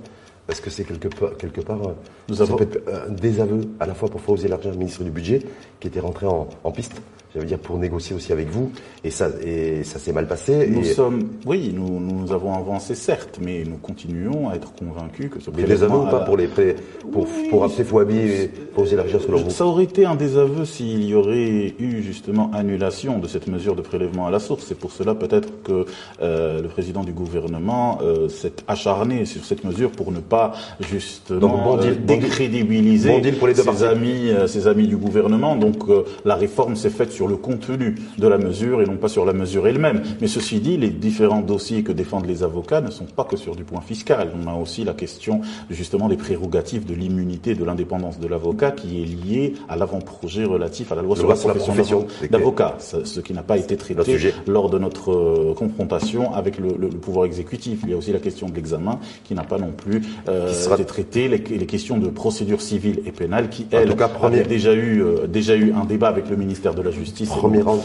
est-ce 0.49 0.61
que 0.61 0.69
c'est 0.69 0.83
quelque 0.83 1.07
part, 1.09 1.35
quelque 1.38 1.61
part 1.61 1.81
euh, 1.81 1.91
Nous 2.29 2.36
ça 2.36 2.43
avons- 2.43 2.55
peut 2.55 2.63
être 2.63 2.81
un 3.10 3.12
désaveu 3.12 3.62
à 3.79 3.86
la 3.86 3.93
fois 3.93 4.10
pour 4.10 4.22
Fawzi 4.22 4.48
Larger, 4.48 4.72
le 4.72 4.77
ministre 4.77 5.03
du 5.03 5.12
Budget, 5.12 5.41
qui 5.79 5.88
était 5.88 6.00
rentré 6.00 6.25
en, 6.25 6.48
en 6.63 6.72
piste, 6.72 6.93
j'allais 7.33 7.45
dire 7.48 7.60
pour 7.60 7.77
négocier 7.77 8.15
aussi 8.15 8.31
avec 8.31 8.48
vous, 8.50 8.72
et 9.03 9.12
ça, 9.12 9.29
et 9.45 9.83
ça 9.83 10.00
s'est 10.00 10.13
mal 10.13 10.27
passé. 10.27 10.67
Nous 10.67 10.81
et, 10.81 10.86
sommes, 10.86 11.27
oui, 11.45 11.72
nous, 11.75 12.00
nous 12.00 12.31
avons 12.31 12.53
avancé 12.53 12.95
certes, 12.95 13.39
mais 13.41 13.63
nous 13.65 13.77
continuons 13.77 14.50
à 14.50 14.55
être 14.55 14.74
convaincus 14.74 15.29
que 15.29 15.39
ce 15.41 15.51
mais 15.55 15.63
désaveu 15.63 15.98
ou 15.98 16.05
pas 16.05 16.22
pour 16.22 16.38
les 16.38 16.48
prêts, 16.48 16.75
pour, 17.12 17.24
Oui, 17.25 17.50
pour 17.50 17.63
Abdel 17.65 17.86
Fouabi 17.86 18.17
et 18.17 18.51
Fawzi 18.75 18.95
Larger 18.95 19.19
selon 19.19 19.38
vous 19.39 19.50
Ça 19.50 19.65
aurait 19.65 19.83
été 19.83 20.05
un 20.05 20.15
désaveu 20.15 20.63
s'il 20.65 21.03
y 21.03 21.13
aurait 21.13 21.74
eu 21.77 22.01
justement 22.01 22.50
annulation 22.53 23.19
de 23.19 23.27
cette 23.27 23.48
mesure 23.48 23.75
de 23.75 23.81
prélèvement 23.81 24.25
à 24.27 24.31
la 24.31 24.39
source. 24.39 24.63
C'est 24.67 24.79
pour 24.79 24.91
cela 24.91 25.13
peut-être 25.13 25.62
que 25.63 25.86
euh, 26.22 26.62
le 26.62 26.67
président 26.69 27.03
du 27.03 27.12
gouvernement 27.12 28.00
euh, 28.01 28.29
s'est 28.29 28.53
acharné 28.67 29.25
sur 29.25 29.43
cette 29.45 29.63
mesure 29.63 29.91
pour 29.91 30.12
ne 30.12 30.19
pas 30.19 30.37
justement 30.79 31.39
Donc, 31.39 31.63
bon 31.63 31.77
deal, 31.77 31.91
euh, 31.91 31.94
bon 31.96 32.13
deal. 32.13 32.20
décrédibiliser 32.20 33.10
Bon 33.10 33.20
deal 33.20 33.36
pour 33.38 33.48
les 33.48 33.53
deux 33.53 33.62
ses 33.62 33.65
parties. 33.67 33.84
amis, 33.86 34.32
ses 34.48 34.67
amis 34.67 34.88
du 34.88 34.98
gouvernement. 34.98 35.56
Donc 35.56 35.77
euh, 35.89 36.03
la 36.25 36.36
réforme 36.36 36.75
s'est 36.75 36.89
faite 36.89 37.12
sur 37.12 37.27
le 37.27 37.36
contenu 37.38 37.96
de 38.17 38.27
la 38.27 38.38
mesure 38.38 38.82
et 38.82 38.86
non 38.86 38.98
pas 38.98 39.08
sur 39.10 39.25
la 39.25 39.34
mesure 39.34 39.67
elle-même. 39.67 40.01
Mais 40.22 40.27
ceci 40.27 40.60
dit, 40.60 40.77
les 40.77 40.89
différents 40.89 41.41
dossiers 41.41 41.84
que 41.84 41.91
défendent 41.91 42.25
les 42.25 42.44
avocats 42.44 42.82
ne 42.82 42.91
sont 42.91 43.06
pas 43.06 43.24
que 43.24 43.38
sur 43.38 43.56
du 43.56 43.63
point 43.63 43.82
fiscal. 43.82 44.32
On 44.44 44.48
a 44.48 44.53
aussi 44.56 44.84
la 44.84 44.94
question 44.94 45.41
justement 45.70 46.08
des 46.10 46.17
prérogatives 46.17 46.86
de 46.86 46.94
l'immunité 46.94 47.56
de 47.56 47.63
l'indépendance 47.63 48.20
de 48.20 48.27
l'avocat 48.27 48.72
qui 48.72 49.01
est 49.01 49.06
liée 49.06 49.53
à 49.70 49.75
l'avant-projet 49.75 50.44
relatif 50.46 50.91
à 50.91 50.96
la 50.96 51.01
loi 51.01 51.15
Le 51.15 51.20
sur 51.22 51.27
la 51.29 51.36
profession 51.36 51.74
profession. 51.74 52.00
d'avo- 52.00 52.29
d'avocat, 52.32 52.77
ce 52.79 53.20
qui 53.20 53.34
n'a 53.34 53.44
pas 53.44 53.58
été 53.58 53.77
traité 53.77 54.17
lors 54.48 54.70
de 54.70 54.77
notre 54.79 55.12
euh, 55.12 55.53
confrontation 55.56 56.34
avec 56.34 56.58
le, 56.58 56.70
le- 56.70 56.88
le 56.89 56.98
pouvoir 56.98 57.25
exécutif. 57.25 57.79
Il 57.84 57.91
y 57.91 57.94
a 57.94 57.98
aussi 57.98 58.12
la 58.12 58.20
question 58.20 58.48
de 58.50 58.56
l'examen 58.56 59.00
qui 59.24 59.34
n'a 59.36 59.44
pas 59.44 59.58
non 59.58 59.72
plus 59.75 60.01
euh, 60.27 60.51
sera- 60.53 60.77
de 60.77 60.84
traiter 60.84 61.27
les, 61.27 61.38
les 61.38 61.65
questions 61.65 61.98
de 61.98 62.10
procédure 62.10 62.62
civile 62.62 63.01
et 63.05 63.12
pénale 63.12 63.50
qui, 63.50 63.67
elles, 63.72 63.89
tout 63.89 63.96
cas, 63.96 64.07
premier- 64.07 64.39
avaient 64.39 64.48
déjà 64.50 64.74
eu, 64.74 65.01
euh, 65.01 65.27
déjà 65.27 65.55
eu 65.55 65.74
un 65.74 65.86
débat 65.86 66.07
avec 66.10 66.29
le 66.29 66.36
ministère 66.36 66.74
de 66.74 66.81
la 66.81 66.91
Justice. 66.91 67.29
Premier 67.29 67.62
Renouch 67.62 67.84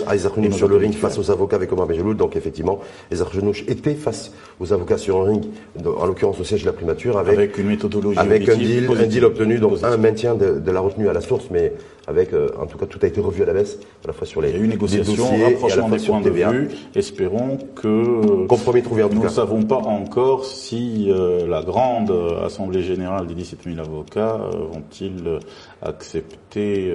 nos 0.50 0.56
sur 0.56 0.68
le 0.68 0.76
ring 0.76 0.94
face 0.94 1.18
aux 1.18 1.30
avocats 1.30 1.56
avec 1.56 1.72
Omar 1.72 1.86
Benjeloul. 1.86 2.16
Donc 2.16 2.36
effectivement, 2.36 2.80
Isaac 3.12 3.28
Renouch 3.28 3.64
était 3.68 3.94
face 3.94 4.32
aux 4.60 4.72
avocats 4.72 4.98
sur 4.98 5.20
un 5.20 5.24
ring, 5.24 5.44
en 5.84 6.06
l'occurrence 6.06 6.38
au 6.40 6.44
siège 6.44 6.62
de 6.62 6.66
la 6.66 6.72
primature, 6.72 7.18
avec, 7.18 7.34
avec 7.34 7.58
une 7.58 7.66
méthodologie 7.68 8.18
avec 8.18 8.48
un 8.48 8.56
deal, 8.56 8.88
un 8.90 9.06
deal 9.06 9.24
obtenu, 9.24 9.58
donc 9.58 9.70
Positive. 9.72 9.92
un 9.92 9.96
maintien 9.96 10.34
de, 10.34 10.58
de 10.60 10.70
la 10.70 10.80
retenue 10.80 11.08
à 11.08 11.12
la 11.12 11.20
source, 11.20 11.44
mais 11.50 11.72
avec, 12.08 12.32
euh, 12.32 12.48
en 12.60 12.66
tout 12.66 12.78
cas, 12.78 12.86
tout 12.86 12.98
a 13.02 13.06
été 13.06 13.20
revu 13.20 13.42
à 13.42 13.46
la 13.46 13.52
baisse, 13.52 13.78
à 14.04 14.08
la 14.08 14.12
fois 14.12 14.26
sur 14.26 14.40
les, 14.42 14.48
Il 14.50 14.56
y 14.56 14.58
a 14.58 14.62
eu 14.62 14.68
négociation, 14.68 15.24
à 15.24 15.44
rapprochement 15.50 15.88
des 16.20 16.30
points 16.30 16.50
de 16.52 16.56
vue. 16.56 16.68
Espérons 16.96 17.58
que 17.80 18.46
Compromis 18.46 18.82
trouvé 18.82 19.02
en 19.04 19.08
tout 19.08 19.14
nous 19.16 19.22
ne 19.24 19.28
savons 19.28 19.62
pas 19.62 19.76
encore 19.76 20.44
si 20.44 21.08
euh, 21.10 21.46
la 21.46 21.62
grande 21.62 22.10
euh, 22.32 22.46
assemblée 22.46 22.82
générale 22.82 23.26
des 23.26 23.34
17 23.34 23.60
000 23.64 23.78
avocats 23.78 24.40
euh, 24.40 24.66
vont-ils 24.72 25.26
euh, 25.26 25.38
accepter, 25.82 26.94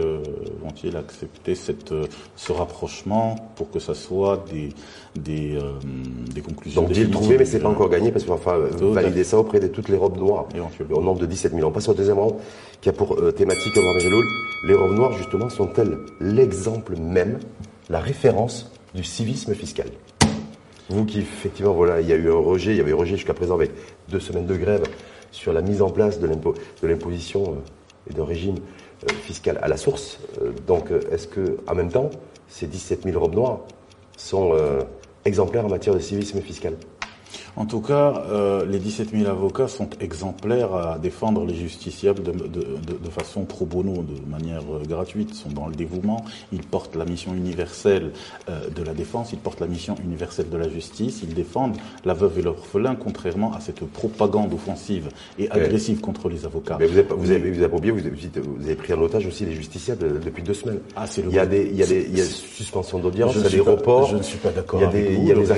vont-ils 0.62 0.96
accepter 0.96 1.56
cette, 1.56 1.94
ce 2.36 2.52
rapprochement 2.52 3.36
pour 3.56 3.70
que 3.70 3.80
ça 3.80 3.94
soit 3.94 4.46
des 4.52 4.70
des, 5.16 5.58
des 6.34 6.42
conclusions. 6.42 6.84
Donc 6.84 6.92
deal 6.92 7.10
trouvé, 7.10 7.38
mais 7.38 7.46
c'est 7.46 7.60
pas 7.60 7.70
encore 7.70 7.90
gagné 7.90 8.12
parce 8.12 8.24
qu'il 8.24 8.32
va 8.32 8.40
falloir 8.40 8.70
valider 8.94 9.24
ça 9.24 9.38
auprès 9.38 9.60
de 9.60 9.68
toutes 9.68 9.90
les 9.90 9.98
robes 9.98 10.18
noires. 10.18 10.46
Éventuellement. 10.56 10.98
Au 10.98 11.02
nombre 11.02 11.20
de 11.20 11.26
17 11.26 11.54
000. 11.54 11.68
On 11.68 11.72
passe 11.72 11.90
au 11.90 11.94
deuxième 11.94 12.20
round 12.20 12.36
qui 12.82 12.90
a 12.90 12.94
pour 12.94 13.18
thématique 13.34 13.76
Omar 13.76 13.94
Benjeloul. 13.94 14.26
Les 14.68 14.76
robes 14.76 14.96
noires, 14.96 15.14
justement, 15.14 15.50
sont-elles 15.50 15.98
l'exemple 16.22 16.96
même, 16.98 17.40
la 17.90 18.00
référence 18.00 18.72
du 18.94 19.04
civisme 19.04 19.54
fiscal? 19.54 19.88
Vous 20.90 21.06
qui, 21.06 21.20
effectivement, 21.20 21.74
voilà, 21.74 22.00
il 22.00 22.08
y 22.08 22.14
a 22.14 22.16
eu 22.16 22.32
un 22.32 22.40
rejet, 22.40 22.72
il 22.72 22.78
y 22.78 22.82
avait 22.82 22.94
un 22.94 22.96
rejet 22.96 23.16
jusqu'à 23.16 23.34
présent 23.34 23.56
avec 23.56 23.72
deux 24.10 24.20
semaines 24.20 24.46
de 24.46 24.56
grève 24.56 24.84
sur 25.32 25.54
la 25.54 25.62
mise 25.62 25.82
en 25.82 25.90
place 25.90 26.20
de 26.20 26.28
l'impo- 26.28 26.56
de 26.82 26.88
l'imposition 26.88 27.44
euh, 27.54 28.10
et 28.10 28.14
d'un 28.14 28.26
régime 28.26 28.56
euh, 29.04 29.14
fiscal 29.24 29.60
à 29.62 29.68
la 29.68 29.78
source. 29.78 30.20
Euh, 30.42 30.52
donc, 30.66 30.92
est-ce 31.12 31.28
que, 31.28 31.58
en 31.68 31.76
même 31.76 31.92
temps, 31.92 32.10
ces 32.48 32.68
17 32.68 33.04
000 33.04 33.20
robes 33.20 33.36
noires 33.36 33.60
sont 34.18 34.56
exemplaires 35.26 35.66
en 35.66 35.70
matière 35.70 35.94
de 35.94 36.00
civisme 36.00 36.40
fiscal? 36.42 36.74
En 37.58 37.66
tout 37.66 37.82
cas, 37.82 38.24
euh, 38.32 38.66
les 38.68 38.78
17 38.78 39.10
000 39.18 39.28
avocats 39.28 39.68
sont 39.68 39.90
exemplaires 40.00 40.76
à 40.76 41.00
défendre 41.00 41.44
les 41.44 41.56
justiciables 41.56 42.22
de, 42.22 42.32
de, 42.32 42.38
de- 42.38 43.04
de 43.04 43.10
façon 43.10 43.46
pro 43.46 43.66
bono, 43.66 44.04
de 44.04 44.30
manière 44.30 44.62
euh, 44.72 44.86
gratuite, 44.88 45.34
sont 45.34 45.50
dans 45.50 45.66
le 45.68 45.74
dévouement. 45.74 46.24
Ils 46.54 46.62
portent 46.62 46.96
la 46.96 47.04
mission 47.06 47.34
universelle 47.34 48.12
euh, 48.48 48.70
de 48.70 48.84
la 48.84 48.94
défense, 48.94 49.32
ils 49.34 49.40
portent 49.40 49.60
la 49.60 49.66
mission 49.66 49.96
universelle 50.06 50.50
de 50.50 50.58
la 50.58 50.70
justice, 50.70 51.22
ils 51.24 51.34
défendent 51.34 51.78
la 52.06 52.14
veuve 52.14 52.38
et 52.38 52.44
l'orphelin, 52.44 52.96
contrairement 52.96 53.52
à 53.54 53.60
cette 53.60 53.84
propagande 53.88 54.54
offensive 54.54 55.10
et 55.40 55.50
agressive 55.50 56.00
contre 56.00 56.30
les 56.30 56.46
avocats. 56.46 56.78
Mais 56.80 56.86
vous 56.86 57.00
avez, 57.00 57.08
vous 57.10 57.32
avez, 57.32 57.52
vous 57.52 57.64
avez 57.64 57.74
oublié, 57.76 57.92
vous 57.92 58.06
avez, 58.06 58.12
vous 58.40 58.66
avez 58.66 58.76
pris 58.76 58.94
en 58.94 59.02
otage 59.02 59.26
aussi 59.26 59.46
les 59.46 59.56
justiciables 59.56 60.20
depuis 60.24 60.44
deux 60.44 60.54
semaines. 60.54 60.80
Ah, 60.96 61.08
c'est 61.08 61.24
le 61.24 61.30
il 61.30 61.36
y 61.36 61.40
a 61.40 61.46
des, 61.48 61.66
il 61.72 61.76
y 61.76 61.82
a 61.82 61.88
des, 61.88 62.08
il 62.08 62.18
y 62.20 62.22
a 62.22 62.26
d'audience, 63.02 63.34
il 63.36 63.42
y 63.42 63.46
a 63.46 63.50
des 63.50 63.60
reports. 63.62 64.06
je 64.10 64.18
ne 64.18 64.22
suis 64.22 64.38
pas 64.38 64.52
d'accord 64.52 64.80
Il 64.80 64.84
y 64.84 64.86
a 64.86 64.92
des, 64.92 65.14
il 65.16 65.26
y 65.26 65.32
a 65.32 65.36
des 65.36 65.52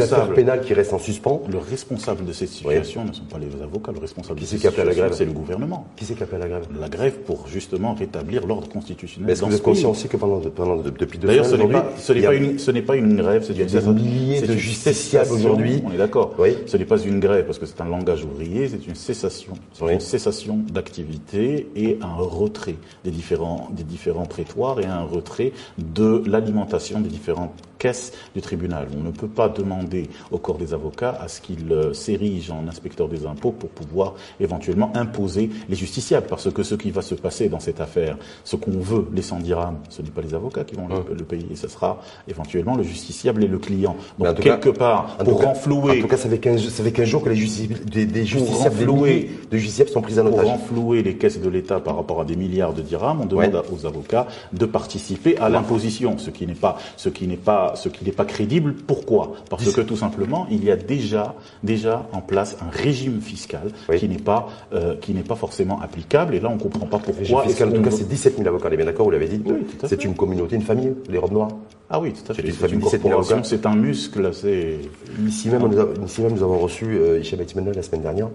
affaires, 0.00 0.32
pénales 0.32 0.60
qui 0.60 0.74
restent 0.74 0.92
en 0.92 0.98
suspens. 1.00 1.39
Le 1.48 1.58
responsable 1.58 2.24
de 2.24 2.32
cette 2.32 2.48
situation 2.48 3.04
ne 3.04 3.12
sont 3.12 3.24
pas 3.24 3.38
les 3.38 3.62
avocats, 3.62 3.92
le 3.92 3.98
responsable 3.98 4.38
Qui 4.38 4.44
de 4.44 4.50
cette 4.50 4.62
la 4.64 4.70
situation, 4.70 4.94
grève 5.00 5.12
c'est 5.14 5.24
le 5.24 5.32
gouvernement. 5.32 5.86
Qui 5.96 6.04
c'est 6.04 6.14
qui 6.14 6.22
appelle 6.22 6.40
la 6.40 6.48
grève 6.48 6.66
La 6.78 6.88
grève 6.88 7.18
pour 7.20 7.48
justement 7.48 7.94
rétablir 7.94 8.46
l'ordre 8.46 8.68
constitutionnel. 8.68 9.26
Mais 9.26 9.32
Est-ce 9.32 9.42
que 9.42 9.46
vous 9.46 9.54
êtes 9.56 9.62
conscient 9.62 9.90
pays. 9.90 9.98
aussi 9.98 10.08
que 10.08 10.16
pendant, 10.16 10.40
pendant 10.50 10.76
depuis 10.76 11.18
deux 11.18 11.28
D'ailleurs, 11.28 11.46
ce 11.46 11.56
n'est 11.56 11.68
pas, 11.68 11.92
ce 11.96 12.12
n'est 12.12 12.22
pas 12.22 12.34
une, 12.34 12.58
ce 12.58 12.70
n'est 12.70 12.82
pas 12.82 12.96
une 12.96 13.16
grève, 13.16 13.44
c'est 13.44 13.54
une 13.54 13.92
milliers 13.94 14.40
de 14.42 14.56
justiciables 14.56 15.26
cessation, 15.26 15.34
aujourd'hui. 15.50 15.82
On 15.86 15.92
est 15.92 15.96
d'accord. 15.98 16.34
Oui. 16.38 16.56
Ce 16.66 16.76
n'est 16.76 16.84
pas 16.84 16.98
une 16.98 17.20
grève 17.20 17.46
parce 17.46 17.58
que 17.58 17.66
c'est 17.66 17.80
un 17.80 17.86
langage 17.88 18.24
ouvrier, 18.24 18.68
c'est 18.68 18.86
une 18.86 18.94
cessation, 18.94 19.54
c'est 19.72 19.84
Oui. 19.84 19.94
une 19.94 20.00
cessation 20.00 20.58
d'activité 20.72 21.68
et 21.76 21.98
un 22.02 22.14
retrait 22.14 22.76
des 23.04 23.10
différents, 23.10 23.68
des 23.72 23.84
différents 23.84 24.26
prétoires 24.26 24.80
et 24.80 24.86
un 24.86 25.02
retrait 25.04 25.52
de 25.78 26.22
l'alimentation 26.26 27.00
des 27.00 27.08
différentes 27.08 27.52
caisses 27.80 28.12
du 28.34 28.40
tribunal. 28.42 28.86
On 28.96 29.02
ne 29.02 29.10
peut 29.10 29.26
pas 29.40 29.48
demander 29.48 30.08
au 30.30 30.38
corps 30.38 30.58
des 30.58 30.72
avocats 30.74 31.16
à 31.20 31.26
ce 31.28 31.40
qu'il 31.40 31.72
euh, 31.72 31.92
s'érige 31.94 32.50
en 32.50 32.68
inspecteur 32.68 33.08
des 33.08 33.26
impôts 33.26 33.52
pour 33.52 33.70
pouvoir 33.70 34.14
éventuellement 34.38 34.92
imposer 34.94 35.50
les 35.68 35.76
justiciables. 35.76 36.26
Parce 36.28 36.52
que 36.52 36.62
ce 36.62 36.74
qui 36.74 36.90
va 36.90 37.02
se 37.02 37.14
passer 37.14 37.48
dans 37.48 37.58
cette 37.60 37.80
affaire, 37.80 38.16
ce 38.44 38.56
qu'on 38.56 38.78
veut, 38.78 39.06
les 39.12 39.22
100 39.22 39.40
dirhams, 39.40 39.78
ce 39.88 40.02
n'est 40.02 40.10
pas 40.10 40.20
les 40.20 40.34
avocats 40.34 40.64
qui 40.64 40.74
vont 40.76 40.86
le, 40.88 41.14
le 41.16 41.24
payer, 41.24 41.56
ce 41.56 41.68
sera 41.68 42.00
éventuellement 42.28 42.76
le 42.76 42.82
justiciable 42.82 43.42
et 43.44 43.48
le 43.48 43.58
client. 43.58 43.96
Donc 44.18 44.28
cas- 44.36 44.42
quelque 44.42 44.68
part, 44.70 45.16
pour 45.24 45.40
cas- 45.40 45.46
renflouer 45.46 45.98
En 45.98 46.02
tout 46.02 46.08
cas, 46.08 46.16
ça 46.18 46.28
fait 46.28 46.38
15, 46.38 46.68
ça 46.68 46.82
fait 46.84 46.92
15 46.92 47.08
jours 47.08 47.22
que 47.24 47.30
les 47.30 47.36
justiciables, 47.36 47.84
des, 47.86 48.04
des 48.06 48.24
justiciables, 48.26 48.76
renflouer- 48.84 49.30
de 49.50 49.56
justiciables 49.56 49.90
sont 49.90 50.02
pris 50.02 50.14
pour 50.14 50.26
otage. 50.26 50.44
renflouer 50.46 51.02
les 51.02 51.16
caisses 51.16 51.40
de 51.40 51.48
l'État 51.48 51.80
par 51.80 51.96
rapport 51.96 52.20
à 52.20 52.24
des 52.26 52.36
milliards 52.36 52.74
de 52.74 52.82
dirhams, 52.82 53.20
on 53.22 53.26
demande 53.26 53.54
Ouais. 53.54 53.56
à- 53.56 53.72
aux 53.72 53.86
avocats 53.86 54.26
de 54.52 54.66
participer 54.66 55.38
à 55.38 55.48
l'imposition, 55.48 56.18
ce 56.18 56.30
qui 56.30 56.46
n'est 56.46 56.54
pas, 56.54 56.76
ce 56.96 57.08
qui 57.08 57.26
n'est 57.26 57.36
pas, 57.36 57.69
ce 57.76 57.88
qui 57.88 58.04
n'est 58.04 58.12
pas 58.12 58.24
crédible. 58.24 58.74
Pourquoi? 58.86 59.32
Parce 59.48 59.70
que 59.72 59.80
tout 59.80 59.96
simplement, 59.96 60.46
il 60.50 60.64
y 60.64 60.70
a 60.70 60.76
déjà, 60.76 61.34
déjà 61.62 62.06
en 62.12 62.20
place 62.20 62.56
un 62.60 62.70
régime 62.70 63.20
fiscal 63.20 63.70
Oui. 63.88 63.98
qui 63.98 64.08
n'est 64.08 64.18
pas, 64.18 64.48
euh, 64.72 64.96
qui 65.00 65.12
n'est 65.12 65.22
pas 65.22 65.34
forcément 65.36 65.80
applicable. 65.80 66.34
Et 66.34 66.40
là, 66.40 66.48
on 66.50 66.58
comprend 66.58 66.86
pas 66.86 66.98
Régime 66.98 67.34
pourquoi. 67.36 67.44
fiscal, 67.44 67.68
en 67.68 67.72
tout 67.72 67.82
cas, 67.82 67.90
c'est 67.90 68.08
17 68.08 68.36
000 68.36 68.48
avocats, 68.48 68.68
on 68.68 68.72
est 68.72 68.76
bien 68.76 68.86
d'accord, 68.86 69.06
vous 69.06 69.12
l'avez 69.12 69.28
dit. 69.28 69.42
Oui, 69.46 69.66
c'est 69.86 70.04
une 70.04 70.14
communauté, 70.14 70.56
une 70.56 70.62
famille, 70.62 70.92
les 71.08 71.18
robes 71.18 71.32
noires. 71.32 71.50
Ah 71.88 71.98
oui, 72.00 72.12
tout 72.12 72.30
à 72.30 72.34
fait. 72.34 72.42
C'est 72.42 72.48
une 72.48 72.54
C'est 72.54 72.60
famille 72.60 72.74
une 72.74 72.80
de 72.80 72.84
17 72.84 73.02
000 73.02 73.14
corporation, 73.14 73.44
c'est 73.44 73.66
un 73.66 73.74
muscle, 73.74 74.30
c'est. 74.32 74.78
Ici 75.26 75.48
même, 75.48 75.66
nous 75.66 75.78
avons, 75.78 76.04
ici 76.06 76.20
même, 76.22 76.32
nous 76.32 76.42
avons 76.42 76.58
reçu 76.58 76.96
euh, 76.98 77.20
Etimena 77.20 77.72
la 77.72 77.82
semaine 77.82 78.02
dernière, 78.02 78.28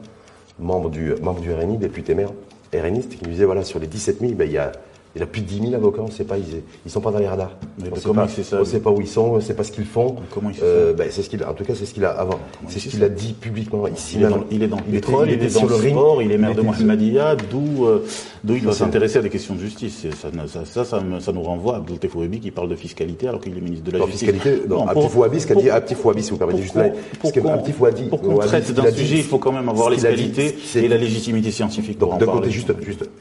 membre 0.60 0.90
du, 0.90 1.14
membre 1.22 1.40
du 1.42 1.54
RNI, 1.54 1.78
député 1.78 2.16
maire 2.16 2.32
RNiste, 2.74 3.16
qui 3.18 3.24
nous 3.24 3.30
disait 3.32 3.46
voilà, 3.46 3.64
sur 3.64 3.80
les 3.80 3.88
17 3.88 4.20
000, 4.20 4.34
ben, 4.34 4.46
il 4.46 4.54
y 4.54 4.58
a. 4.58 4.72
Il 5.16 5.24
a 5.24 5.26
plus 5.26 5.42
de 5.42 5.48
10 5.48 5.62
000 5.62 5.74
avocats, 5.76 6.02
on 6.02 6.08
ne 6.08 6.12
sait 6.12 6.26
pas, 6.26 6.38
ils, 6.38 6.62
ils 6.86 6.92
sont 6.92 7.00
pas 7.00 7.12
dans 7.12 7.20
les 7.20 7.28
radars. 7.28 7.52
Mais 7.80 7.86
on 7.90 7.92
de 7.92 7.96
sait 7.96 8.02
sait 8.66 8.80
pas 8.82 8.92
où 8.92 9.00
ils 9.00 9.08
sont, 9.08 9.22
on 9.22 9.36
ne 9.38 9.42
sait 9.42 9.54
pas 9.54 9.64
ce 9.64 9.72
qu'ils 9.72 9.86
font. 9.86 10.18
Comment 10.34 10.50
il 10.50 10.56
sait 10.56 10.62
Euh, 10.64 10.94
ben, 10.94 11.08
c'est 11.10 11.22
ce 11.24 11.30
qu'il, 11.30 11.44
en 11.44 11.54
tout 11.54 11.64
cas, 11.64 11.74
c'est 11.74 11.86
ce 11.86 11.94
qu'il 11.94 12.04
a 12.04 12.10
avant. 12.12 12.40
C'est 12.68 12.80
ce 12.80 12.90
qu'il 12.90 13.02
a 13.04 13.08
dit 13.10 13.32
publiquement 13.34 13.88
ici 13.88 14.18
Il 14.20 14.24
est 14.26 14.30
dans, 14.30 14.44
il 14.52 14.64
est 14.64 14.68
dans 14.68 14.76
le 14.78 14.84
il 14.88 14.92
pétrole, 14.96 15.28
il 15.30 15.36
il 15.36 15.44
est 15.44 15.54
dans 15.54 15.60
sur 15.60 15.70
le 15.70 15.76
ring. 15.76 15.92
sport, 15.94 16.22
il 16.22 16.32
est 16.32 16.38
maire 16.38 16.54
de 16.54 16.62
Mohamedia, 16.62 17.36
d'où 17.50 17.86
euh, 17.86 18.00
il 18.48 18.62
doit 18.62 18.74
s'intéresser 18.74 19.20
à 19.20 19.22
des 19.22 19.30
questions 19.30 19.56
de 19.56 19.60
justice. 19.62 20.06
Ça, 20.22 20.28
ça, 20.48 20.66
ça, 20.66 20.84
ça, 20.86 21.00
me- 21.00 21.20
ça 21.22 21.32
nous 21.32 21.44
renvoie 21.44 21.76
à 21.76 21.78
Abdel 21.78 21.98
Tefouebi 22.00 22.40
qui 22.42 22.52
parle 22.52 22.68
de 22.70 22.76
fiscalité 22.76 23.28
alors 23.30 23.40
qu'il 23.40 23.58
est 23.58 23.62
ministre 23.62 23.86
de 23.86 23.92
la 23.92 24.00
Non, 24.00 24.08
Justice. 24.08 24.30
fiscalité, 24.30 24.64
non, 24.68 24.78
Non, 24.78 24.90
un 24.90 24.94
pour- 24.94 25.04
petit 25.04 25.14
Fouabi, 25.14 25.40
ce 25.40 25.48
qu'a 25.48 25.56
dit, 25.56 25.70
si 26.24 26.32
vous 26.32 26.38
permettez 26.38 26.62
juste 26.62 26.74
qu'on- 26.74 26.80
là. 26.82 26.90
pour 28.10 28.22
qu'on- 28.22 28.38
traite 28.40 28.72
d'un 28.74 28.92
sujet, 28.92 29.18
il 29.18 29.24
faut 29.24 29.38
quand 29.38 29.52
même 29.54 29.70
avoir 29.70 29.90
les 29.90 29.98
qualités 29.98 30.56
et 30.76 30.88
la 30.88 30.98
légitimité 30.98 31.52
scientifique 31.52 31.98
pour 32.00 32.10
Donc 32.10 32.20
d'un 32.20 32.26
côté, 32.26 32.50
juste, 32.50 32.74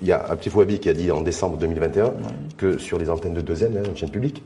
il 0.02 0.08
y 0.08 0.12
a 0.12 0.26
un 0.30 0.36
petit 0.36 0.50
Fouabi 0.50 0.78
qui 0.78 0.88
a 0.88 0.92
dit 0.92 1.10
en 1.10 1.20
décembre 1.20 1.56
2021 1.88 2.14
que 2.56 2.78
sur 2.78 2.98
les 2.98 3.10
antennes 3.10 3.34
de 3.34 3.40
2N, 3.42 3.78
hein, 3.78 3.82
une 3.86 3.96
chaîne 3.96 4.10
publique, 4.10 4.42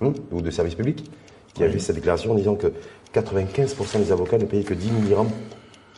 hein, 0.00 0.12
ou 0.30 0.40
de 0.40 0.50
service 0.50 0.74
public, 0.74 1.10
qui 1.54 1.64
a 1.64 1.70
fait 1.70 1.78
cette 1.78 1.96
déclaration 1.96 2.32
en 2.32 2.34
disant 2.34 2.54
que 2.54 2.72
95% 3.14 3.98
des 3.98 4.12
avocats 4.12 4.38
ne 4.38 4.44
payaient 4.44 4.64
que 4.64 4.74
10 4.74 4.88
000 4.88 5.00
dirhams, 5.00 5.30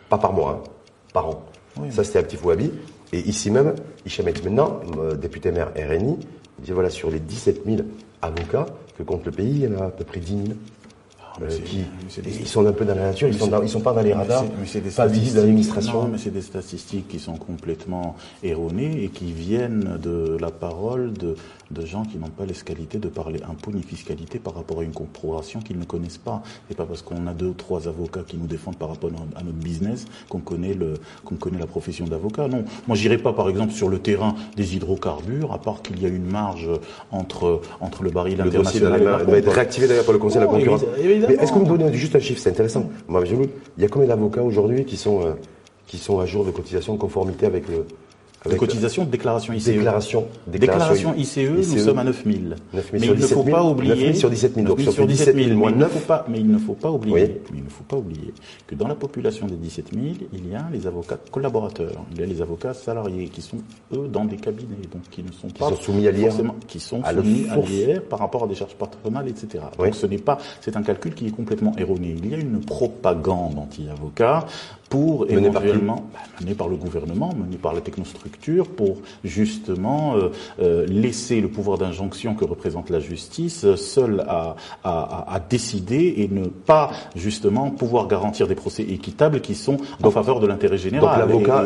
pas 0.08 0.18
par 0.18 0.32
mois, 0.32 0.62
hein, 0.64 0.70
par 1.12 1.28
an. 1.28 1.44
Ça, 1.90 2.04
c'était 2.04 2.20
un 2.20 2.22
petit 2.22 2.36
Fouabi. 2.36 2.70
Et 3.12 3.20
ici 3.28 3.50
même, 3.50 3.74
Hicham 4.06 4.26
maintenant, 4.26 4.80
euh, 4.98 5.14
député 5.14 5.52
maire 5.52 5.72
RNI, 5.76 6.18
il 6.58 6.64
dit 6.64 6.72
voilà, 6.72 6.90
sur 6.90 7.10
les 7.10 7.20
17 7.20 7.62
000 7.64 7.78
avocats 8.22 8.66
que 8.96 9.02
compte 9.02 9.24
le 9.24 9.32
pays, 9.32 9.50
il 9.50 9.62
y 9.62 9.68
en 9.68 9.80
a 9.80 9.86
à 9.86 9.90
peu 9.90 10.04
près 10.04 10.20
10 10.20 10.32
000. 10.32 10.42
Mais 11.40 11.46
euh, 11.52 11.58
qui, 11.64 11.84
ils 12.40 12.46
sont 12.46 12.66
un 12.66 12.72
peu 12.72 12.84
dans 12.84 12.94
la 12.94 13.02
nature, 13.06 13.28
ils 13.28 13.34
sont, 13.34 13.46
dans- 13.48 13.62
ils 13.62 13.68
sont 13.68 13.80
pas 13.80 13.92
dans 13.92 14.02
les 14.02 14.12
radars, 14.12 14.44
mais 14.44 14.80
des 14.80 14.90
pas 14.90 15.06
visibles 15.06 15.30
statistiques- 15.30 15.34
dans 15.34 15.40
l'administration. 15.40 16.02
Non, 16.02 16.08
mais 16.12 16.18
c'est 16.18 16.30
des 16.30 16.42
statistiques 16.42 17.08
qui 17.08 17.18
sont 17.18 17.36
complètement 17.36 18.16
erronées 18.42 19.02
et 19.04 19.08
qui 19.08 19.32
viennent 19.32 19.98
de 20.02 20.36
la 20.40 20.50
parole 20.50 21.12
de, 21.12 21.34
de 21.70 21.84
gens 21.86 22.04
qui 22.04 22.18
n'ont 22.18 22.28
pas 22.28 22.44
les 22.46 22.54
qualités 22.54 22.98
de 22.98 23.08
parler 23.08 23.40
impôt 23.48 23.72
ni 23.72 23.82
fiscalité 23.82 24.38
par 24.38 24.54
rapport 24.54 24.80
à 24.80 24.84
une 24.84 24.92
corporation 24.92 25.60
qu'ils 25.60 25.78
ne 25.78 25.84
connaissent 25.84 26.18
pas. 26.18 26.42
C'est 26.68 26.76
pas 26.76 26.86
parce 26.86 27.02
qu'on 27.02 27.26
a 27.26 27.32
deux 27.32 27.46
ou 27.46 27.54
trois 27.54 27.88
avocats 27.88 28.22
qui 28.26 28.36
nous 28.36 28.46
défendent 28.46 28.76
par 28.78 28.88
rapport 28.90 29.10
à 29.36 29.42
notre 29.42 29.56
business 29.58 30.04
qu'on 30.28 30.40
connaît 30.40 30.74
le, 30.74 30.94
qu'on 31.24 31.34
connaît 31.36 31.58
la 31.58 31.66
profession 31.66 32.04
d'avocat. 32.06 32.48
Non. 32.48 32.64
Moi, 32.86 32.96
j'irai 32.96 33.18
pas, 33.18 33.32
par 33.32 33.48
exemple, 33.48 33.72
sur 33.72 33.88
le 33.88 33.98
terrain 33.98 34.34
des 34.56 34.76
hydrocarbures, 34.76 35.52
à 35.52 35.58
part 35.58 35.82
qu'il 35.82 36.00
y 36.00 36.06
a 36.06 36.08
une 36.08 36.26
marge 36.26 36.68
entre, 37.10 37.60
entre 37.80 38.02
le 38.02 38.10
baril 38.10 38.38
Le 38.38 38.44
dossier 38.50 38.80
international 38.86 39.02
et 39.02 39.04
la 39.04 39.24
doit 39.24 39.38
être 39.38 39.50
réactivé 39.52 39.88
d'ailleurs 39.88 40.04
par 40.04 40.12
le 40.12 40.18
Conseil 40.18 40.40
de 40.40 40.46
la 40.46 40.52
Non, 40.52 40.58
concurrence. 40.58 40.82
Évidemment. 41.24 41.42
Est-ce 41.42 41.52
que 41.52 41.58
vous 41.58 41.64
me 41.64 41.78
donnez 41.78 41.96
juste 41.96 42.16
un 42.16 42.20
chiffre 42.20 42.40
C'est 42.40 42.50
intéressant. 42.50 42.90
Il 43.08 43.82
y 43.82 43.84
a 43.84 43.88
combien 43.88 44.08
d'avocats 44.08 44.42
aujourd'hui 44.42 44.84
qui 44.84 44.96
sont, 44.96 45.24
euh, 45.24 45.32
qui 45.86 45.98
sont 45.98 46.20
à 46.20 46.26
jour 46.26 46.44
de 46.44 46.50
cotisation 46.50 46.94
en 46.94 46.96
conformité 46.96 47.46
avec 47.46 47.68
le. 47.68 47.86
De 48.44 48.50
Avec 48.50 48.60
cotisation, 48.60 49.04
de 49.06 49.10
déclaration 49.10 49.54
ICE. 49.54 49.64
Déclaration. 49.64 50.26
Déclaration 50.46 51.14
ICE, 51.16 51.38
nous 51.38 51.60
ICE. 51.60 51.82
sommes 51.82 51.98
à 51.98 52.04
9 52.04 52.24
000. 52.26 52.36
9 52.74 52.90
000 52.92 52.92
mais 52.92 52.98
sur 52.98 53.06
il 53.06 53.10
ne 53.10 53.14
17 53.14 53.28
faut 53.38 53.44
000, 53.44 53.56
pas 53.56 53.64
oublier 53.64 53.94
9 53.94 53.98
000 54.00 54.14
sur 54.16 54.28
17 54.30 54.54
000, 54.56 54.66
donc 54.66 54.76
9 54.76 54.84
000 54.84 54.92
sur 54.94 55.06
17 55.06 55.34
000 55.34 55.56
moins 55.56 55.70
mais 55.70 55.76
il 55.76 55.78
ne 55.78 55.84
9. 55.84 55.92
faut 55.92 55.98
pas, 56.00 56.26
mais 56.28 56.40
il 56.40 56.46
ne 56.50 56.58
faut 56.58 56.74
pas 56.74 56.90
oublier, 56.90 57.14
Oui. 57.14 57.30
mais 57.52 57.58
il 57.60 57.64
ne 57.64 57.70
faut 57.70 57.84
pas 57.84 57.96
oublier 57.96 58.34
que 58.66 58.74
dans 58.74 58.86
la 58.86 58.96
population 58.96 59.46
des 59.46 59.54
17 59.56 59.86
000, 59.94 60.04
il 60.34 60.50
y 60.50 60.54
a 60.54 60.66
les 60.70 60.86
avocats 60.86 61.16
collaborateurs, 61.30 62.04
il 62.12 62.20
y 62.20 62.22
a 62.22 62.26
les 62.26 62.42
avocats 62.42 62.74
salariés 62.74 63.28
qui 63.28 63.40
sont 63.40 63.56
eux 63.94 64.08
dans 64.12 64.26
des 64.26 64.36
cabinets, 64.36 64.76
donc 64.92 65.04
qui 65.10 65.22
ne 65.22 65.32
sont 65.32 65.48
pas 65.48 65.70
sont 65.70 65.76
soumis 65.80 66.06
à 66.06 66.10
l'IR, 66.10 66.30
qui 66.68 66.80
sont 66.80 67.00
à 67.02 67.14
soumis 67.14 67.46
à 67.48 67.56
l'IR 67.56 68.02
par 68.02 68.18
rapport 68.18 68.44
à 68.44 68.46
des 68.46 68.54
charges 68.54 68.74
patronales, 68.74 69.26
etc. 69.28 69.64
Oui. 69.78 69.86
Donc 69.86 69.94
ce 69.94 70.04
n'est 70.06 70.18
pas, 70.18 70.36
c'est 70.60 70.76
un 70.76 70.82
calcul 70.82 71.14
qui 71.14 71.28
est 71.28 71.30
complètement 71.34 71.72
erroné. 71.78 72.14
Il 72.22 72.30
y 72.30 72.34
a 72.34 72.36
une 72.36 72.60
propagande 72.60 73.56
anti-avocat 73.58 74.44
pour 74.90 75.26
Mené 75.26 75.50
par 75.50 75.62
éventuellement 75.64 76.04
bah, 76.12 76.20
mené 76.40 76.54
par 76.54 76.68
le 76.68 76.76
gouvernement, 76.76 77.32
mené 77.34 77.56
par 77.56 77.72
la 77.74 77.80
technostructure, 77.80 78.68
pour 78.68 78.98
justement 79.24 80.14
euh, 80.16 80.28
euh, 80.60 80.86
laisser 80.86 81.40
le 81.40 81.48
pouvoir 81.48 81.78
d'injonction 81.78 82.34
que 82.34 82.44
représente 82.44 82.90
la 82.90 83.00
justice 83.00 83.64
euh, 83.64 83.76
seul 83.76 84.24
à, 84.28 84.56
à- 84.84 85.34
à- 85.34 85.40
décider 85.40 86.14
et 86.18 86.28
ne 86.32 86.46
pas 86.46 86.90
justement 87.16 87.70
pouvoir 87.70 88.06
garantir 88.08 88.46
des 88.46 88.54
procès 88.54 88.82
équitables 88.82 89.40
qui 89.40 89.54
sont 89.54 89.76
en 90.02 90.10
faveur 90.10 90.40
de 90.40 90.46
l'intérêt 90.46 90.78
général. 90.78 91.28
donc 91.28 91.46
l'avocat- 91.46 91.64